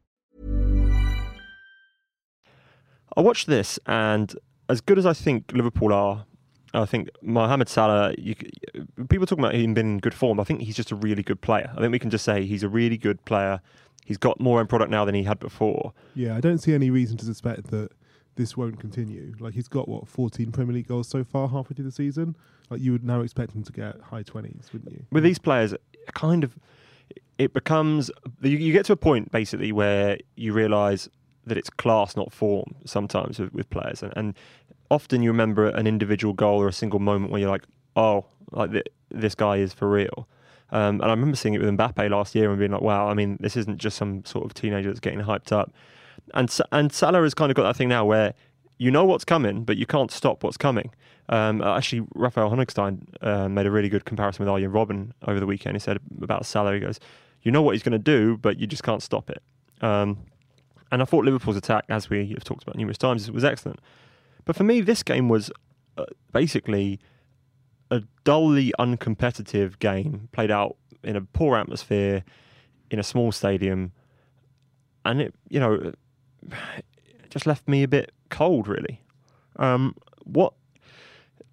[3.17, 4.35] I watched this, and
[4.69, 6.25] as good as I think Liverpool are,
[6.73, 8.15] I think Mohamed Salah.
[8.19, 8.35] You,
[9.09, 10.41] people talking about him being in good form.
[10.41, 11.73] I think he's just a really good player.
[11.77, 13.61] I think we can just say he's a really good player.
[14.05, 15.93] He's got more end product now than he had before.
[16.15, 17.93] Yeah, I don't see any reason to suspect that
[18.37, 19.35] this won't continue.
[19.39, 22.37] Like he's got what 14 Premier League goals so far, halfway through the season.
[22.71, 25.05] Like you would now expect him to get high 20s, wouldn't you?
[25.11, 25.75] with these players,
[26.15, 26.59] kind of,
[27.39, 28.11] it becomes
[28.43, 31.09] you, you get to a point basically where you realise
[31.47, 32.75] that it's class, not form.
[32.85, 34.35] Sometimes with, with players, and, and
[34.91, 37.65] often you remember an individual goal or a single moment where you're like,
[37.97, 40.29] oh, like th- this guy is for real.
[40.71, 43.15] Um, and I remember seeing it with Mbappe last year and being like, wow, I
[43.15, 45.73] mean, this isn't just some sort of teenager that's getting hyped up.
[46.33, 48.35] And and Salah has kind of got that thing now where
[48.79, 50.91] you know what's coming, but you can't stop what's coming.
[51.29, 55.47] Um, actually, Raphael Honigstein uh, made a really good comparison with Arjen Robben over the
[55.47, 55.77] weekend.
[55.77, 57.01] He said about Salah, he goes,
[57.43, 59.43] you know what he's going to do, but you just can't stop it.
[59.81, 60.19] Um,
[60.91, 63.81] and I thought Liverpool's attack, as we have talked about numerous times, was excellent.
[64.45, 65.51] But for me, this game was
[65.97, 67.01] uh, basically
[67.91, 72.25] a dully uncompetitive game played out in a poor atmosphere
[72.91, 73.93] in a small stadium,
[75.05, 75.93] and it, you know,
[76.77, 76.85] it
[77.31, 79.01] just left me a bit cold, really.
[79.57, 80.53] Um, what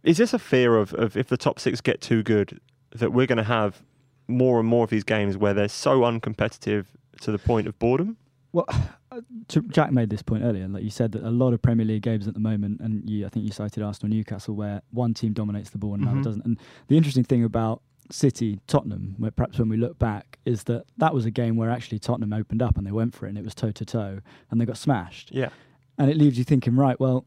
[0.04, 2.60] is this a fear of, of if the top six get too good
[2.96, 3.82] that we're going to have
[4.28, 6.86] more and more of these games where they're so uncompetitive
[7.22, 8.18] to the point of boredom?
[8.54, 8.66] Well,
[9.70, 10.68] Jack made this point earlier.
[10.68, 13.26] Like you said, that a lot of Premier League games at the moment, and you,
[13.26, 16.24] I think you cited Arsenal, Newcastle, where one team dominates the ball and another Mhm.
[16.24, 16.46] doesn't.
[16.46, 17.82] And the interesting thing about
[18.14, 21.70] City, Tottenham, where perhaps when we look back, is that that was a game where
[21.70, 24.20] actually Tottenham opened up and they went for it, and it was toe to toe,
[24.50, 25.32] and they got smashed.
[25.32, 25.50] Yeah.
[25.98, 27.00] And it leaves you thinking, right?
[27.00, 27.26] Well,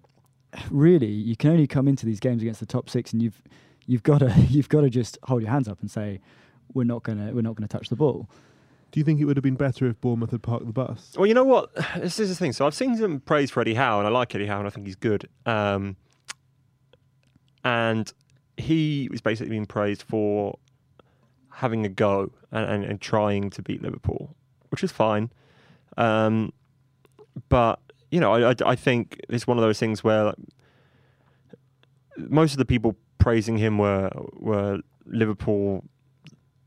[0.71, 3.43] really, you can only come into these games against the top six, and you've
[3.87, 6.21] you've got to you've got to just hold your hands up and say,
[6.73, 8.29] we're not gonna we're not gonna touch the ball.
[8.91, 11.15] Do you think it would have been better if Bournemouth had parked the bus?
[11.17, 11.71] Well, you know what?
[11.99, 12.53] This is the thing.
[12.53, 14.71] So I've seen some praise for Eddie Howe, and I like Eddie Howe, and I
[14.71, 15.29] think he's good.
[15.47, 15.97] Um,
[17.65, 18.13] and
[18.57, 20.59] he was basically being praised for
[21.55, 24.35] having a go and, and, and trying to beat Liverpool,
[24.71, 25.31] which is fine.
[25.97, 26.53] Um,
[27.49, 30.35] but you know, I, I, I think it's one of those things where
[32.17, 35.85] most of the people praising him were were Liverpool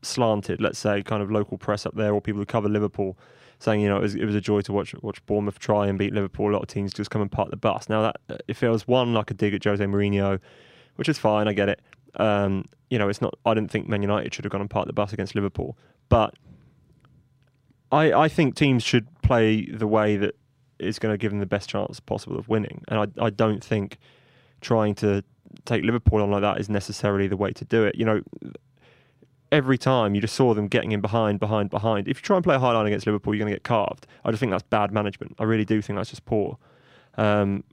[0.02, 3.18] slanted, let's say, kind of local press up there, or people who cover Liverpool
[3.58, 5.98] saying, you know, it was, it was a joy to watch watch Bournemouth try and
[5.98, 6.50] beat Liverpool.
[6.50, 7.88] A lot of teams just come and park the bus.
[7.88, 10.40] Now that it feels one like a dig at Jose Mourinho,
[10.96, 11.80] which is fine, I get it.
[12.16, 13.34] Um, you know, it's not.
[13.44, 15.76] I didn't think Man United should have gone and parked the bus against Liverpool,
[16.08, 16.34] but
[17.92, 20.36] I I think teams should play the way that
[20.78, 23.62] is going to give them the best chance possible of winning, and I I don't
[23.62, 23.98] think
[24.60, 25.22] trying to
[25.64, 27.94] take Liverpool on like that is necessarily the way to do it.
[27.94, 28.22] You know,
[29.52, 32.08] every time you just saw them getting in behind, behind, behind.
[32.08, 34.06] If you try and play a high line against Liverpool, you're going to get carved.
[34.24, 35.36] I just think that's bad management.
[35.38, 36.58] I really do think that's just poor
[37.16, 37.64] um,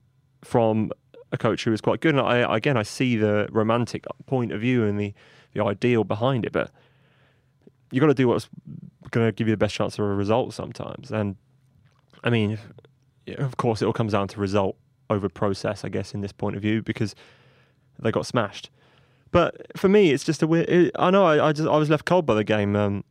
[0.42, 0.90] from
[1.32, 2.14] a coach who is quite good.
[2.14, 5.14] And I, again, I see the romantic point of view and the,
[5.52, 6.70] the ideal behind it, but
[7.90, 8.48] you've got to do what's
[9.10, 11.10] going to give you the best chance of a result sometimes.
[11.10, 11.36] And
[12.24, 12.58] I mean,
[13.38, 14.76] of course, it all comes down to result
[15.10, 17.14] over process, I guess, in this point of view, because
[17.98, 18.70] they got smashed.
[19.30, 20.68] But for me, it's just a weird.
[20.68, 22.76] It, I know I, I just I was left cold by the game.
[22.76, 23.04] Um,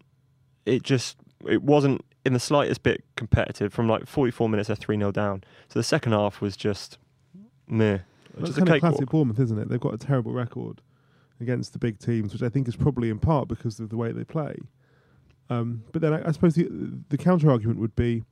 [0.66, 3.74] it just it wasn't in the slightest bit competitive.
[3.74, 5.44] From like 44 minutes, they're three 0 down.
[5.70, 6.98] So the second half was just
[7.68, 8.00] meh.
[8.36, 8.94] That's Just a kind of cakewalk.
[8.94, 9.70] classic Bournemouth, isn't it?
[9.70, 10.82] They've got a terrible record
[11.40, 14.12] against the big teams, which I think is probably in part because of the way
[14.12, 14.58] they play.
[15.50, 16.68] Um, but then I, I suppose the,
[17.10, 18.24] the counter argument would be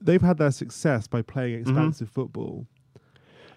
[0.00, 1.70] they've had their success by playing Mm-hmm.
[1.70, 2.66] expansive football,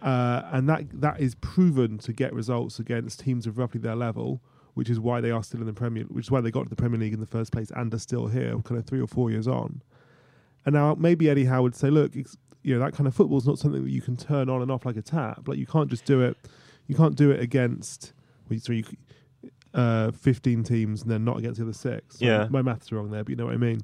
[0.01, 4.41] uh, and that that is proven to get results against teams of roughly their level,
[4.75, 6.69] which is why they are still in the Premier, which is why they got to
[6.69, 9.08] the Premier League in the first place and are still here, kind of three or
[9.08, 9.82] four years on.
[10.65, 13.38] And now maybe Eddie Howe would say, look, ex- you know that kind of football
[13.38, 15.47] is not something that you can turn on and off like a tap.
[15.47, 16.36] Like you can't just do it.
[16.88, 18.13] You can't do it against.
[18.60, 18.84] So you,
[19.73, 22.19] uh, fifteen teams and then not against the other six.
[22.19, 22.47] So Yeah.
[22.49, 23.82] my maths are wrong there, but you know what I mean.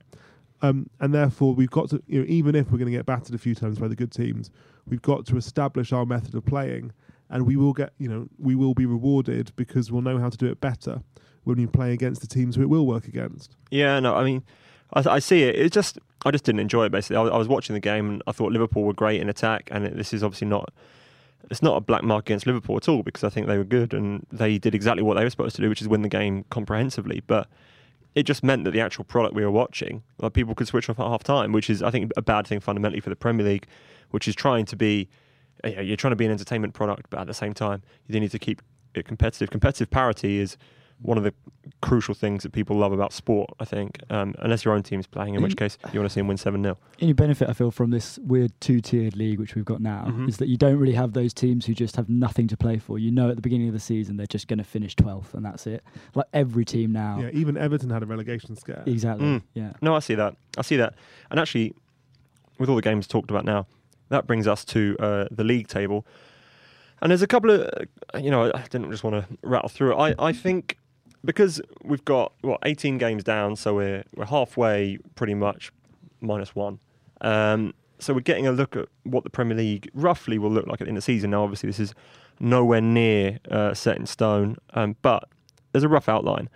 [0.63, 3.33] Um, and therefore, we've got to, you know, even if we're going to get battered
[3.33, 4.51] a few times by the good teams,
[4.87, 6.91] we've got to establish our method of playing,
[7.29, 10.37] and we will get, you know, we will be rewarded because we'll know how to
[10.37, 11.01] do it better
[11.43, 13.55] when we play against the teams who it will work against.
[13.71, 14.43] Yeah, no, I mean,
[14.93, 15.55] I, I see it.
[15.55, 16.91] It just, I just didn't enjoy it.
[16.91, 19.29] Basically, I, was- I was watching the game and I thought Liverpool were great in
[19.29, 20.71] attack, and it, this is obviously not.
[21.49, 23.93] It's not a black mark against Liverpool at all because I think they were good
[23.93, 26.45] and they did exactly what they were supposed to do, which is win the game
[26.49, 27.21] comprehensively.
[27.25, 27.47] But
[28.13, 30.99] it just meant that the actual product we were watching, like people could switch off
[30.99, 33.65] at half time, which is I think a bad thing fundamentally for the Premier League,
[34.11, 35.09] which is trying to be,
[35.63, 38.19] you know, you're trying to be an entertainment product, but at the same time you
[38.19, 38.61] need to keep
[38.93, 39.49] it competitive.
[39.49, 40.57] Competitive parity is
[41.01, 41.33] one of the
[41.81, 43.49] crucial things that people love about sport.
[43.59, 46.19] I think, um, unless your own team's playing, in which case you want to see
[46.19, 49.65] them win seven 0 Any benefit I feel from this weird two-tiered league which we've
[49.65, 50.29] got now Mhm.
[50.29, 52.99] is that you don't really have those teams who just have nothing to play for.
[52.99, 55.43] You know, at the beginning of the season they're just going to finish 12th and
[55.45, 55.83] that's it.
[56.13, 57.19] Like every team now.
[57.19, 58.83] Yeah, even Everton had a relegation scare.
[58.85, 59.25] Exactly.
[59.25, 59.41] Mm.
[59.53, 59.73] Yeah.
[59.81, 60.35] No, I see that.
[60.57, 60.93] I see that.
[61.31, 61.73] And actually,
[62.59, 63.65] with all the games talked about now,
[64.09, 66.05] that brings us to uh, the league table.
[67.01, 67.61] And there's a couple of,
[68.13, 69.95] uh, you know, I didn't just want to rattle through it.
[70.19, 70.77] I, I think
[71.23, 75.71] because we've got what 18 games down, so we're we're halfway pretty much
[76.19, 76.79] minus one.
[77.21, 80.81] Um, so we're getting a look at what the Premier League roughly will look like
[80.81, 81.31] at the end of the season.
[81.31, 81.93] Now, obviously, this is
[82.39, 85.29] nowhere near uh, set in stone, um, but
[85.71, 86.49] there's a rough outline.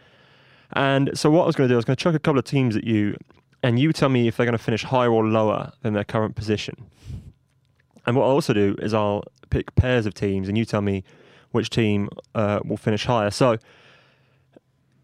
[0.74, 2.40] And so what I was going to do, I was going to chuck a couple
[2.40, 3.16] of teams at you,
[3.62, 6.36] and you tell me if they're going to finish higher or lower than their current
[6.36, 6.90] position.
[8.08, 11.04] And what I'll also do is I'll pick pairs of teams, and you tell me
[11.52, 13.30] which team uh, will finish higher.
[13.30, 13.58] So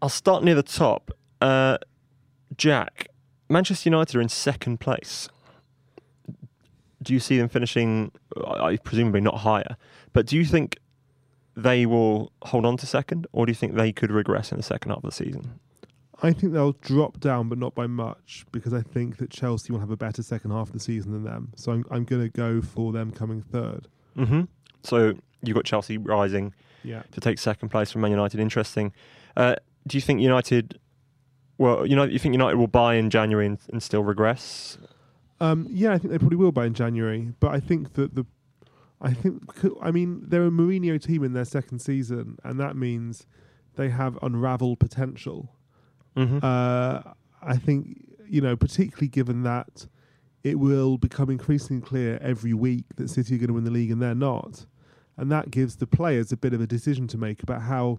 [0.02, 1.12] I'll start near the top.
[1.40, 1.78] Uh,
[2.56, 3.08] Jack,
[3.48, 5.28] Manchester United are in second place.
[7.02, 8.12] Do you see them finishing,
[8.46, 9.76] I presumably not higher,
[10.12, 10.78] but do you think
[11.56, 14.62] they will hold on to second, or do you think they could regress in the
[14.62, 15.58] second half of the season?
[16.22, 19.80] I think they'll drop down, but not by much, because I think that Chelsea will
[19.80, 21.52] have a better second half of the season than them.
[21.56, 23.88] So I'm, I'm going to go for them coming third.
[24.16, 24.42] Mm-hmm.
[24.84, 27.02] So you've got Chelsea rising Yeah.
[27.10, 28.38] to take second place from Man United.
[28.38, 28.92] Interesting.
[29.36, 30.78] Uh, do you think United?
[31.58, 34.78] Well, you know, you think United will buy in January and, and still regress?
[35.40, 38.24] Um, yeah, I think they probably will buy in January, but I think that the,
[39.00, 39.42] I think,
[39.82, 43.26] I mean, they're a Mourinho team in their second season, and that means
[43.74, 45.56] they have unraveled potential.
[46.16, 46.38] Mm-hmm.
[46.42, 49.86] Uh, I think you know, particularly given that
[50.42, 53.90] it will become increasingly clear every week that City are going to win the league
[53.90, 54.64] and they're not,
[55.16, 57.98] and that gives the players a bit of a decision to make about how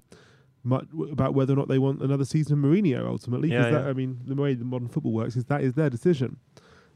[0.63, 3.51] much about whether or not they want another season of Mourinho ultimately.
[3.51, 3.85] Yeah, that.
[3.87, 6.37] I mean, the way the modern football works is that is their decision,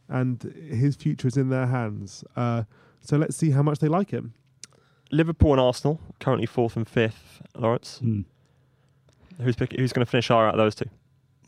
[0.07, 2.23] and his future is in their hands.
[2.35, 2.63] Uh,
[3.01, 4.33] so let's see how much they like him.
[5.11, 7.41] Liverpool and Arsenal currently fourth and fifth.
[7.55, 8.21] Lawrence, Hmm.
[9.41, 10.89] who's pick, who's going to finish higher out of those two?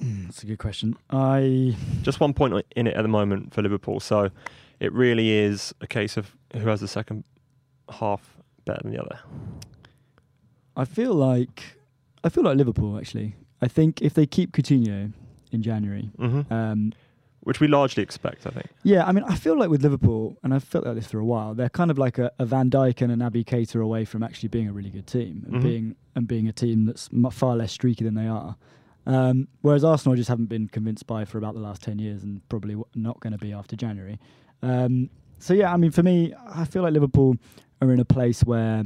[0.02, 0.96] That's a good question.
[1.10, 4.30] I Just one point in it at the moment for Liverpool, so
[4.80, 7.26] it really is a case of who has the second
[7.90, 9.20] half better than the other.
[10.78, 11.79] I feel like
[12.24, 13.36] I feel like Liverpool actually.
[13.62, 15.14] I think if they keep Coutinho
[15.52, 16.54] in January, Mm-hmm.
[16.54, 16.94] um,
[17.42, 18.68] Which we largely expect, I think.
[18.84, 21.26] yeah, I mean, I feel like with Liverpool, and I've felt like this for a
[21.26, 24.24] while, they're kind of like a, a Van Dijk and an Naby Keita away from
[24.24, 25.64] actually being a really good team and Mhm.
[25.64, 28.56] being and being a team that's far less streaky than they are.
[29.06, 32.48] Um, whereas Arsenal just haven't been convinced by for about the last ten years, and
[32.50, 34.20] probably w- not going to be after January.
[34.62, 37.38] Um, so yeah, I mean, for me, I feel like Liverpool
[37.82, 38.84] are in a place where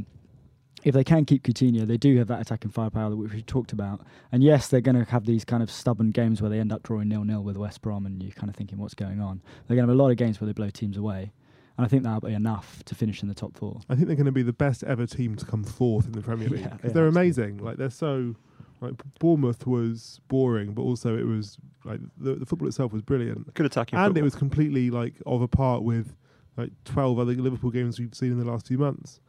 [0.83, 4.01] if they can keep Coutinho, they do have that attacking firepower that we talked about.
[4.31, 6.83] And yes, they're going to have these kind of stubborn games where they end up
[6.83, 9.41] drawing nil nil with West Brom, and you're kind of thinking, what's going on?
[9.67, 11.31] They're going to have a lot of games where they blow teams away,
[11.77, 13.79] and I think that'll be enough to finish in the top four.
[13.89, 16.21] I think they're going to be the best ever team to come fourth in the
[16.21, 17.21] Premier League Yeah, 'Cause yeah, they're absolutely.
[17.21, 17.57] amazing.
[17.57, 18.35] Like they're so
[18.81, 23.53] like Bournemouth was boring, but also it was like the, the football itself was brilliant,
[23.53, 24.19] Good attacking and football.
[24.19, 26.15] it was completely like of a part with
[26.57, 29.21] like twelve other Liverpool games we've seen in the last few months.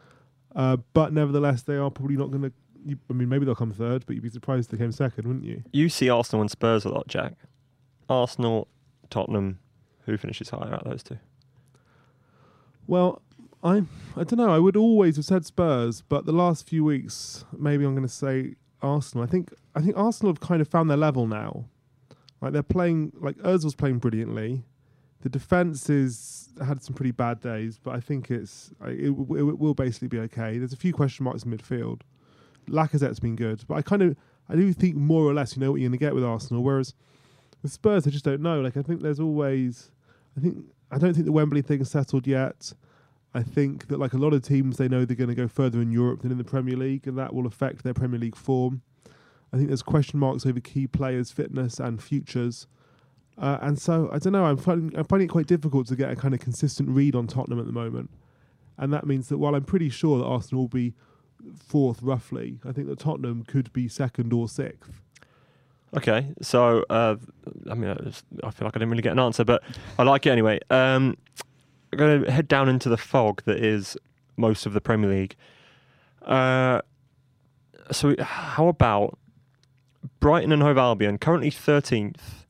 [0.54, 2.52] Uh, but nevertheless, they are probably not going to.
[3.08, 5.44] I mean, maybe they'll come third, but you'd be surprised if they came second, wouldn't
[5.44, 5.62] you?
[5.72, 7.32] You see Arsenal and Spurs a lot, Jack.
[8.10, 8.68] Arsenal,
[9.08, 9.58] Tottenham,
[10.04, 11.18] who finishes higher out of those two?
[12.86, 13.22] Well,
[13.62, 13.84] I
[14.16, 14.50] I don't know.
[14.50, 18.12] I would always have said Spurs, but the last few weeks, maybe I'm going to
[18.12, 19.24] say Arsenal.
[19.24, 21.64] I think I think Arsenal have kind of found their level now.
[22.40, 24.64] Like they're playing, like Özil's playing brilliantly.
[25.24, 29.58] The defense is had some pretty bad days, but I think it's I- it, it
[29.58, 30.58] will basically be okay.
[30.58, 32.02] There's a few question marks in midfield.
[32.68, 34.16] Lacazette's been good, but I kind of
[34.50, 36.62] I do think more or less you know what you're going to get with Arsenal.
[36.62, 36.92] Whereas
[37.62, 38.60] with Spurs, I just don't know.
[38.60, 39.90] Like I think there's always
[40.36, 42.74] I think I don't think the Wembley thing's settled yet.
[43.32, 45.80] I think that like a lot of teams, they know they're going to go further
[45.80, 48.82] in Europe than in the Premier League, and that will affect their Premier League form.
[49.52, 52.66] I think there's question marks over key players' fitness and futures,
[53.38, 54.44] uh, and so I don't know.
[54.44, 57.26] I'm finding I'm finding it quite difficult to get a kind of consistent read on
[57.26, 58.10] Tottenham at the moment,
[58.78, 60.94] and that means that while I'm pretty sure that Arsenal will be
[61.56, 65.00] fourth roughly, I think that Tottenham could be second or sixth.
[65.96, 67.16] Okay, so uh,
[67.70, 67.90] I mean,
[68.42, 69.62] I feel like I didn't really get an answer, but
[69.98, 70.60] I like it anyway.
[70.70, 71.16] Um,
[71.92, 73.96] I'm going to head down into the fog that is
[74.36, 75.36] most of the Premier League.
[76.22, 76.80] Uh,
[77.92, 79.18] so, how about
[80.18, 82.43] Brighton and Hove Albion, currently 13th,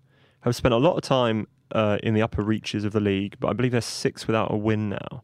[0.45, 3.49] have spent a lot of time uh, in the upper reaches of the league, but
[3.49, 5.23] I believe they're six without a win now.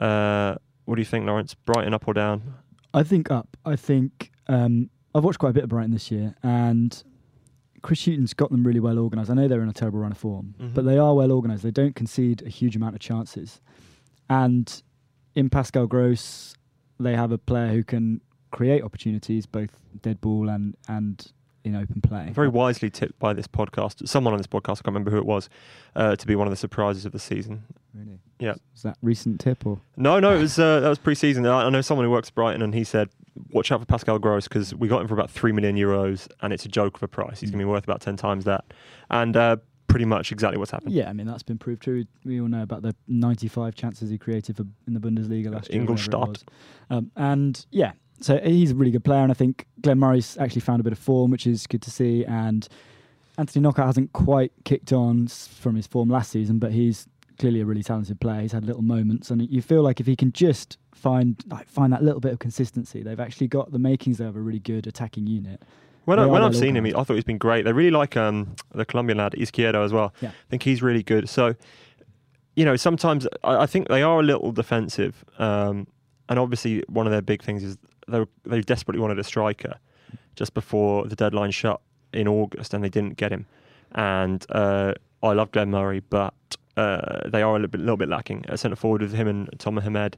[0.00, 1.54] Uh, what do you think, Lawrence?
[1.54, 2.54] Brighton up or down?
[2.94, 3.56] I think up.
[3.64, 7.02] I think um, I've watched quite a bit of Brighton this year, and
[7.82, 9.30] Chris Hughton's got them really well organised.
[9.30, 10.74] I know they're in a terrible run of form, Mhm.
[10.74, 11.62] but they are well organised.
[11.62, 13.60] They don't concede a huge amount of chances,
[14.30, 14.82] and
[15.34, 16.54] in Pascal Gross,
[16.98, 18.20] they have a player who can
[18.50, 21.30] create opportunities, both dead ball and and
[21.64, 22.30] in open play.
[22.32, 25.26] Very wisely tipped by this podcast, someone on this podcast, I can't remember who it
[25.26, 25.48] was,
[25.96, 27.64] uh, to be one of the surprises of the season.
[27.94, 28.18] Really?
[28.38, 28.54] Yeah.
[28.72, 29.80] Was that recent tip or?
[29.96, 31.44] No, no, it was uh, that was pre-season.
[31.46, 33.08] I I know someone who works at Brighton, and he said,
[33.50, 36.52] "Watch out for Pascal Gross because we got him for about three million euros, and
[36.52, 37.40] it's a joke of a price.
[37.40, 38.64] He's going to be worth about ten times that."
[39.10, 39.56] And uh,
[39.88, 40.92] pretty much exactly what's happened.
[40.92, 42.04] Yeah, I mean that's been proved true.
[42.24, 45.80] We all know about the 95 chances he created for in the Bundesliga last year.
[45.82, 46.44] whatever it Ingolstadt.
[46.90, 50.60] Um, and yeah, so he's a really good player, and I think Glenn Murray's actually
[50.62, 52.24] found a bit of form, which is good to see.
[52.24, 52.66] And
[53.36, 57.06] Anthony Knockaert hasn't quite kicked on from his form last season, but he's
[57.38, 58.40] clearly a really talented player.
[58.40, 61.92] He's had little moments, and you feel like if he can just find like find
[61.92, 65.26] that little bit of consistency, they've actually got the makings of a really good attacking
[65.28, 65.62] unit.
[66.04, 67.66] When, I, when I've seen him, he- I thought he's been great.
[67.66, 70.14] They really like um, the Colombian lad Izquierdo as well.
[70.22, 70.30] Yeah.
[70.30, 71.28] I think he's really good.
[71.28, 71.54] So,
[72.56, 75.86] you know, sometimes I, I think they are a little defensive, um,
[76.30, 77.76] and obviously one of their big things is
[78.08, 79.74] they were- they desperately wanted a striker
[80.36, 81.80] just before the deadline shut
[82.12, 83.46] in August, and they didn't get him.
[83.92, 86.34] And uh, I love Glenn Murray, but
[86.76, 89.48] uh, they are a little bit, little bit lacking at centre forward with him and
[89.58, 90.16] Tomer Hemed.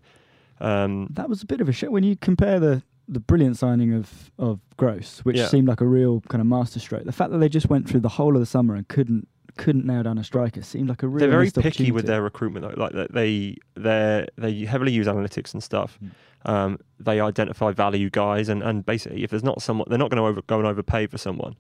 [0.61, 3.93] Um, That was a bit of a shit when you compare the the brilliant signing
[3.93, 5.47] of of Gross, which Yeah.
[5.49, 7.05] seemed like a real kind of masterstroke.
[7.05, 9.27] The fact that they just went through the whole of the summer and couldn't
[9.57, 11.19] couldn't nail down a striker seemed like a real.
[11.19, 15.63] they're very picky with their recruitment though like they they they heavily use analytics and
[15.63, 16.11] stuff Mm.
[16.45, 20.23] Um, they identify value guys and, and basically if there's not someone they're not going
[20.23, 21.55] to over, go and overpay for someone.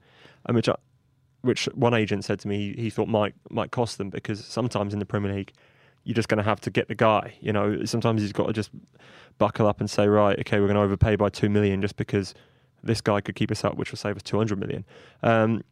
[0.47, 0.77] And which I,
[1.43, 4.99] which one agent said to me he, thought might might cost them because sometimes in
[4.99, 5.53] the Premier League
[6.05, 7.85] you're just going to have to get the guy you know?
[7.85, 8.71] Sometimes you've got to just
[9.39, 12.35] buckle up and say right okay we're going to overpay by 2 million just because
[12.83, 14.85] this guy could keep us up which will save us 200 million.
[15.23, 15.63] Um,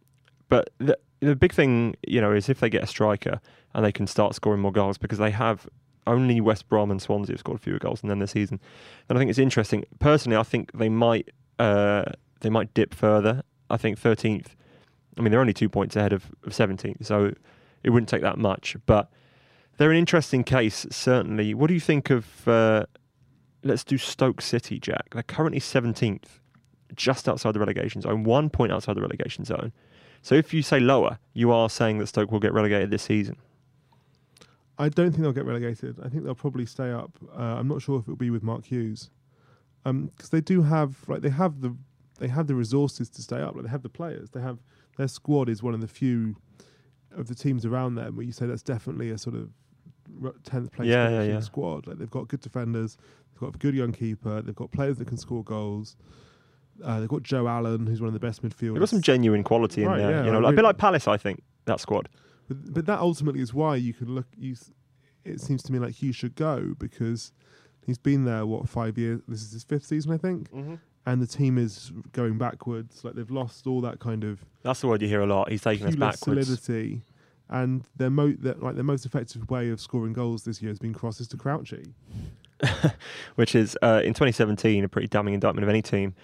[0.49, 3.41] but the, the big thing, you know, is if they get a striker
[3.75, 5.69] and they can start scoring more goals because they have
[6.09, 8.61] only West Brom and Swansea have scored fewer goals than them this season.
[9.09, 9.85] And I think it's interesting.
[10.01, 12.05] Personally, I think they might uh,
[12.41, 13.43] they might dip further.
[13.71, 14.49] I think 13th.
[15.17, 17.33] I mean, they're only two points ahead of, of 17th, so
[17.83, 18.77] it wouldn't take that much.
[18.87, 19.11] But
[19.77, 21.55] they're an interesting case, certainly.
[21.55, 22.47] What do you think of?
[22.47, 22.87] Uh,
[23.63, 25.11] let's do Stoke City, Jack.
[25.13, 26.41] They're currently 17th,
[26.95, 29.73] just outside the relegation zone, one point outside the relegation zone.
[30.23, 33.37] So if you say lower, you are saying that Stoke will get relegated this season.
[34.79, 35.99] I don't think they'll get relegated.
[36.05, 37.19] I think they'll probably stay up.
[37.37, 39.11] Uh, I'm not sure if it'll be with Mark Hughes,
[39.85, 41.77] because they do have like they have the
[42.21, 43.55] they have the resources to stay up.
[43.55, 44.31] Like they have the players.
[44.31, 44.59] They have
[44.97, 46.37] their squad is one of the few
[47.17, 49.51] of the teams around them where you say that's definitely a sort of
[50.45, 51.41] tenth place Yeah, yeah, yeah.
[51.41, 51.87] squad.
[51.87, 52.97] Like they've got good defenders.
[53.33, 54.43] They've got a good young keeper.
[54.43, 55.97] They've got players that can score goals.
[56.85, 58.75] Uh, they've got Joe Allen, who's one of the best midfielders.
[58.75, 60.11] There was some genuine quality in Right, there.
[60.11, 62.09] yeah, you know, like, a bit like Palace, I think that squad.
[62.49, 64.27] But, but that ultimately is why you can look.
[64.37, 64.57] You,
[65.25, 67.33] it seems to me like Hughes should go because
[67.87, 69.21] he's been there what five years.
[69.29, 70.49] This is his fifth season, I think,
[71.07, 73.05] and the team is going backwards.
[73.05, 75.51] Like they've lost all that kind of That's the word you hear a lot.
[75.51, 76.47] He's taking us backwards.
[76.47, 77.03] solidity,
[77.51, 80.79] and their mo- their, like their most effective way of scoring goals this year has
[80.79, 81.93] been crosses to Crouchy.
[83.37, 86.15] which is uh, in 2017 a pretty damning indictment of any team.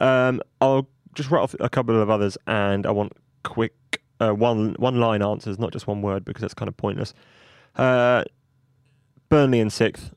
[0.00, 3.12] Um, I'll just write off a couple of others, and I want
[3.44, 3.74] quick
[4.20, 7.14] uh, one one line answers, not just one word, because that's kind of pointless.
[7.76, 8.24] Uh,
[9.28, 10.12] Burnley in sixth.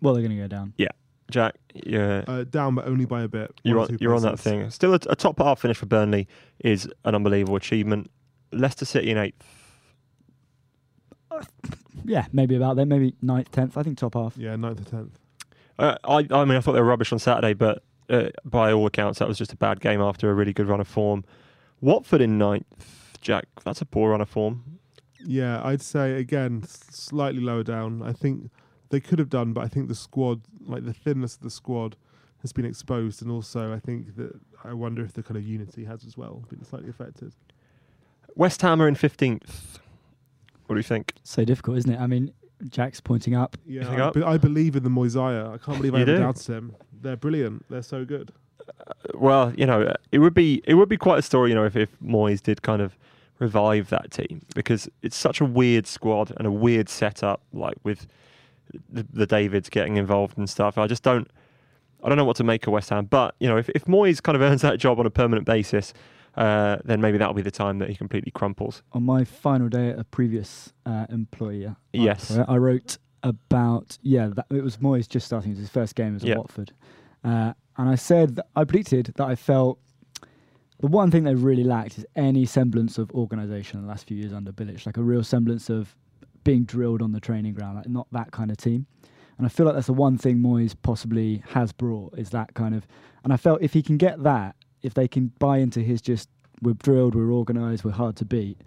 [0.00, 0.74] Well, they're going to go down.
[0.76, 0.88] Yeah,
[1.30, 3.52] Jack, yeah, Uh, down, but only by a bit.
[3.64, 4.70] you're on you're on that thing.
[4.70, 6.28] Still, a, a top half finish for Burnley
[6.60, 8.10] is an unbelievable achievement.
[8.52, 9.44] Leicester City in eighth.
[12.04, 12.86] Yeah, maybe about there.
[12.86, 13.76] Maybe ninth, tenth.
[13.76, 14.34] I think top half.
[14.36, 15.18] Yeah, ninth or tenth.
[15.78, 18.86] Uh, I, I mean, I thought they were rubbish on Saturday, but uh, by all
[18.86, 21.24] accounts, that was just a bad game after a really good run of form.
[21.80, 23.46] Watford in ninth, Jack.
[23.64, 24.78] That's a poor run of form.
[25.24, 28.02] Yeah, I'd say again slightly lower down.
[28.02, 28.50] I think
[28.90, 31.96] they could have done, but I think the squad, like the thinness of the squad,
[32.42, 34.32] has been exposed, and also I think that
[34.64, 37.32] I wonder if the kind of unity has as well been slightly affected.
[38.36, 39.78] West Ham are in fifteenth.
[40.66, 41.14] What do you think?
[41.24, 41.98] So difficult, isn't it?
[42.00, 42.32] I mean,
[42.68, 43.56] Jack's pointing up.
[43.66, 44.14] Yeah, I, up?
[44.14, 45.52] be- I believe in the Moisaya.
[45.52, 46.18] I can't believe I You ever do?
[46.18, 46.76] doubted him.
[47.00, 47.64] They're brilliant.
[47.70, 48.32] They're so good.
[49.14, 51.76] Well, you know, it would be it would be quite a story, you know, if
[51.76, 52.96] if Moyes did kind of
[53.38, 58.06] revive that team because it's such a weird squad and a weird setup, like with
[58.90, 60.76] the, the Davids getting involved and stuff.
[60.78, 61.28] I just don't.
[62.02, 64.22] I don't know what to make of West Ham, but you know, if, if Moyes
[64.22, 65.92] kind of earns that job on a permanent basis,
[66.36, 68.82] uh, then maybe that'll be the time that he completely crumples.
[68.92, 72.38] On my final day at a previous uh, employer, I- Yes.
[72.46, 75.56] I, wrote about yeah, that, it was Moyes just starting.
[75.56, 76.34] His first game as Yeah.
[76.34, 76.72] a Watford,
[77.24, 79.78] uh, and I said I predicted that I felt
[80.80, 84.16] the one thing they really lacked is any semblance of organisation in the last few
[84.16, 85.96] years under Bilic, like a real semblance of
[86.44, 88.86] being drilled on the training ground, like not that kind of team.
[89.38, 92.74] And I feel like that's the one thing Moyes possibly has brought is that kind
[92.74, 92.86] of.
[93.24, 96.28] And I felt if he can get that, if they can buy into his just
[96.62, 98.58] we're drilled, we're organised, we're hard to beat,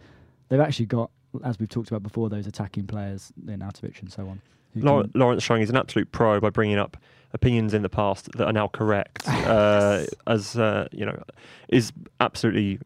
[0.49, 1.11] they've actually got,
[1.43, 4.41] as we've talked about before, those attacking players in Arnautovic and so on.
[4.73, 6.97] who can- Lawrence showing is an absolute pro by bringing up
[7.33, 11.21] opinions in the past that are now correct, uh, as uh, you know,
[11.69, 12.79] is absolutely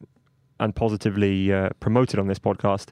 [0.59, 2.89] and positively uh, promoted on this podcast.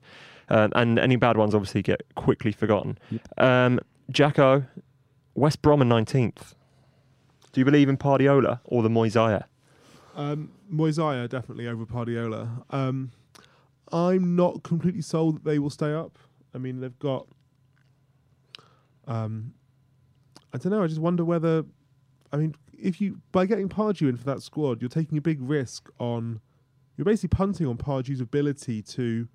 [0.49, 2.97] Um, and any bad ones obviously get quickly forgotten.
[3.09, 3.21] Yep.
[3.37, 3.79] Um,
[4.11, 4.65] Jacko,
[5.35, 6.55] West Brom in nineteenth.
[7.53, 9.45] Do you believe in Pardiola or the Moisaya?
[10.15, 12.63] Um, Moisaya definitely over Pardiola.
[12.71, 13.11] Um,
[13.93, 16.17] I'm not completely sold that they will stay up.
[16.53, 17.27] I mean, they've got.
[19.07, 19.53] Um,
[20.53, 20.83] I don't know.
[20.83, 21.63] I just wonder whether,
[22.31, 25.39] I mean, if you by getting Pardew in for that squad, you're taking a big
[25.41, 26.41] risk on.
[26.97, 29.27] You're basically punting on Pardew's ability to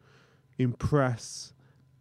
[0.59, 1.53] impress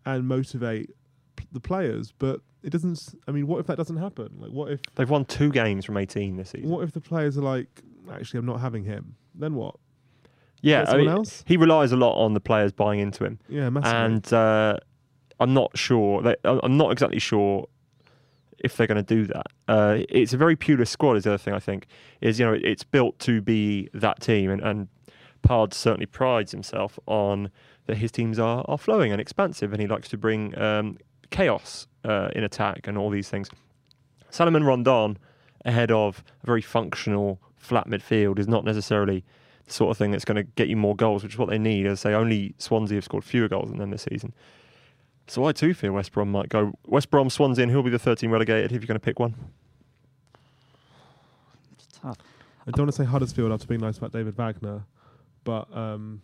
[0.06, 0.92] and motivate
[1.36, 3.16] p- the players, but it doesn't.
[3.28, 4.30] I mean, what if that doesn't happen?
[4.40, 6.70] Like, what if They've won two games from 18 this season.
[6.70, 7.82] what if the players are like,
[8.12, 9.16] actually, I'm not having him?
[9.34, 9.76] Then what?
[10.62, 11.44] Yeah, I mean, else?
[11.46, 13.40] he relies a lot on the players buying into him.
[13.48, 14.00] Yeah, massively.
[14.00, 14.78] and uh,
[15.40, 16.22] I'm not sure.
[16.22, 17.68] They, I'm not exactly sure
[18.60, 19.48] if they're going to do that.
[19.68, 21.18] Uh, it's a very Pulis squad.
[21.18, 21.88] Is the other thing I think
[22.22, 24.88] is you know it's built to be that team, and, and
[25.44, 27.52] Pard certainly prides himself on
[27.86, 30.98] that his teams are are flowing and expansive, and he likes to bring um,
[31.30, 33.50] chaos uh, in attack and all these things.
[34.30, 35.18] Salomon Rondon
[35.66, 39.24] ahead of a very functional flat midfield is not necessarily
[39.68, 41.86] sort of thing that's going to get you more goals, which is what they need.
[41.86, 44.34] As I say, only Swansea have scored fewer goals than them this season.
[45.28, 46.74] So I too fear West Brom might go.
[46.86, 49.36] West Brom, Swansea, and who'll be the 13 relegated if you're going to pick one?
[51.74, 52.18] It's tough.
[52.66, 54.84] I don't want to say Huddersfield after being nice about David Wagner,
[55.44, 56.22] but um,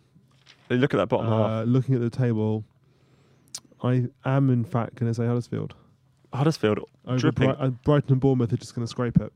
[0.68, 1.50] They look at that bottom half.
[1.50, 2.64] uh, looking at the table,
[3.82, 5.74] I am in fact going to say Huddersfield.
[6.32, 7.46] Huddersfield Over dripping.
[7.52, 9.32] Bri- uh, Brighton and Bournemouth are just going to scrape it.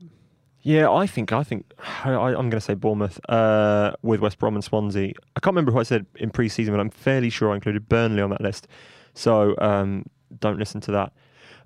[0.62, 4.54] Yeah, I think I think I, I'm going to say Bournemouth uh, with West Brom
[4.54, 5.12] and Swansea.
[5.36, 8.22] I can't remember who I said in pre-season, but I'm fairly sure I included Burnley
[8.22, 8.66] on that list.
[9.14, 10.04] So um,
[10.40, 11.12] don't listen to that.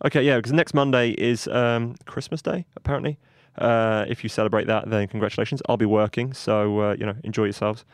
[0.04, 3.18] Okay, yeah, because next Monday is um, Christmas Day apparently.
[3.58, 5.62] Uh, if you celebrate that, then congratulations.
[5.68, 7.84] I'll be working, so uh, you know enjoy yourselves.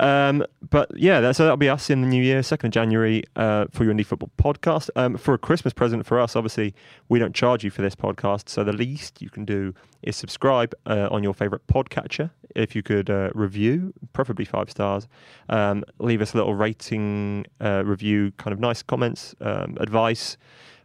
[0.00, 3.24] Um, but yeah, that, so that'll be us in the new year, second of January,
[3.36, 4.88] uh, for your Indie Football podcast.
[4.96, 6.74] Um, for a Christmas present for us, obviously
[7.08, 10.74] we don't charge you for this podcast, so the least you can do is subscribe
[10.86, 12.30] uh, on your favorite podcatcher.
[12.54, 15.08] If you could uh, review, preferably five stars,
[15.48, 20.36] um, leave us a little rating, uh, review, kind of nice comments, um, advice,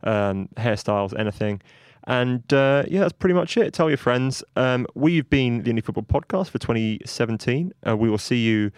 [0.04, 1.62] um, hairstyles, anything.
[2.06, 3.74] And uh, yeah, that's pretty much it.
[3.74, 4.44] Tell your friends.
[4.56, 7.74] Um, we've been the Indie Football Podcast for 2017.
[7.86, 8.72] Uh, we will see you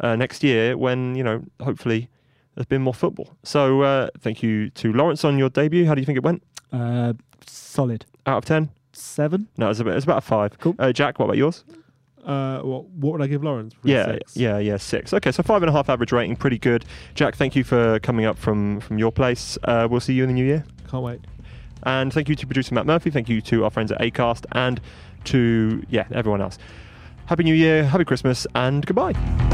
[0.00, 2.08] uh, next year when, you know, hopefully
[2.54, 3.28] there's been more football.
[3.42, 5.86] So uh, thank you to Lawrence on your debut.
[5.86, 6.42] How do you think it went?
[6.72, 7.14] Uh,
[7.46, 8.06] solid.
[8.26, 8.70] Out of 10?
[8.92, 9.48] Seven.
[9.56, 10.58] No, it's about, it's about a five.
[10.58, 10.74] Cool.
[10.78, 11.64] Uh, Jack, what about yours?
[12.24, 13.74] Uh, what, what would I give Lawrence?
[13.74, 14.36] Probably yeah, six.
[14.36, 15.12] yeah, yeah, six.
[15.12, 16.84] Okay, so five and a half average rating, pretty good.
[17.14, 19.58] Jack, thank you for coming up from from your place.
[19.64, 20.64] Uh, we'll see you in the new year.
[20.88, 21.20] Can't wait.
[21.82, 23.10] And thank you to producer Matt Murphy.
[23.10, 24.80] Thank you to our friends at Acast and
[25.24, 26.56] to yeah everyone else.
[27.26, 29.53] Happy New Year, Happy Christmas, and goodbye.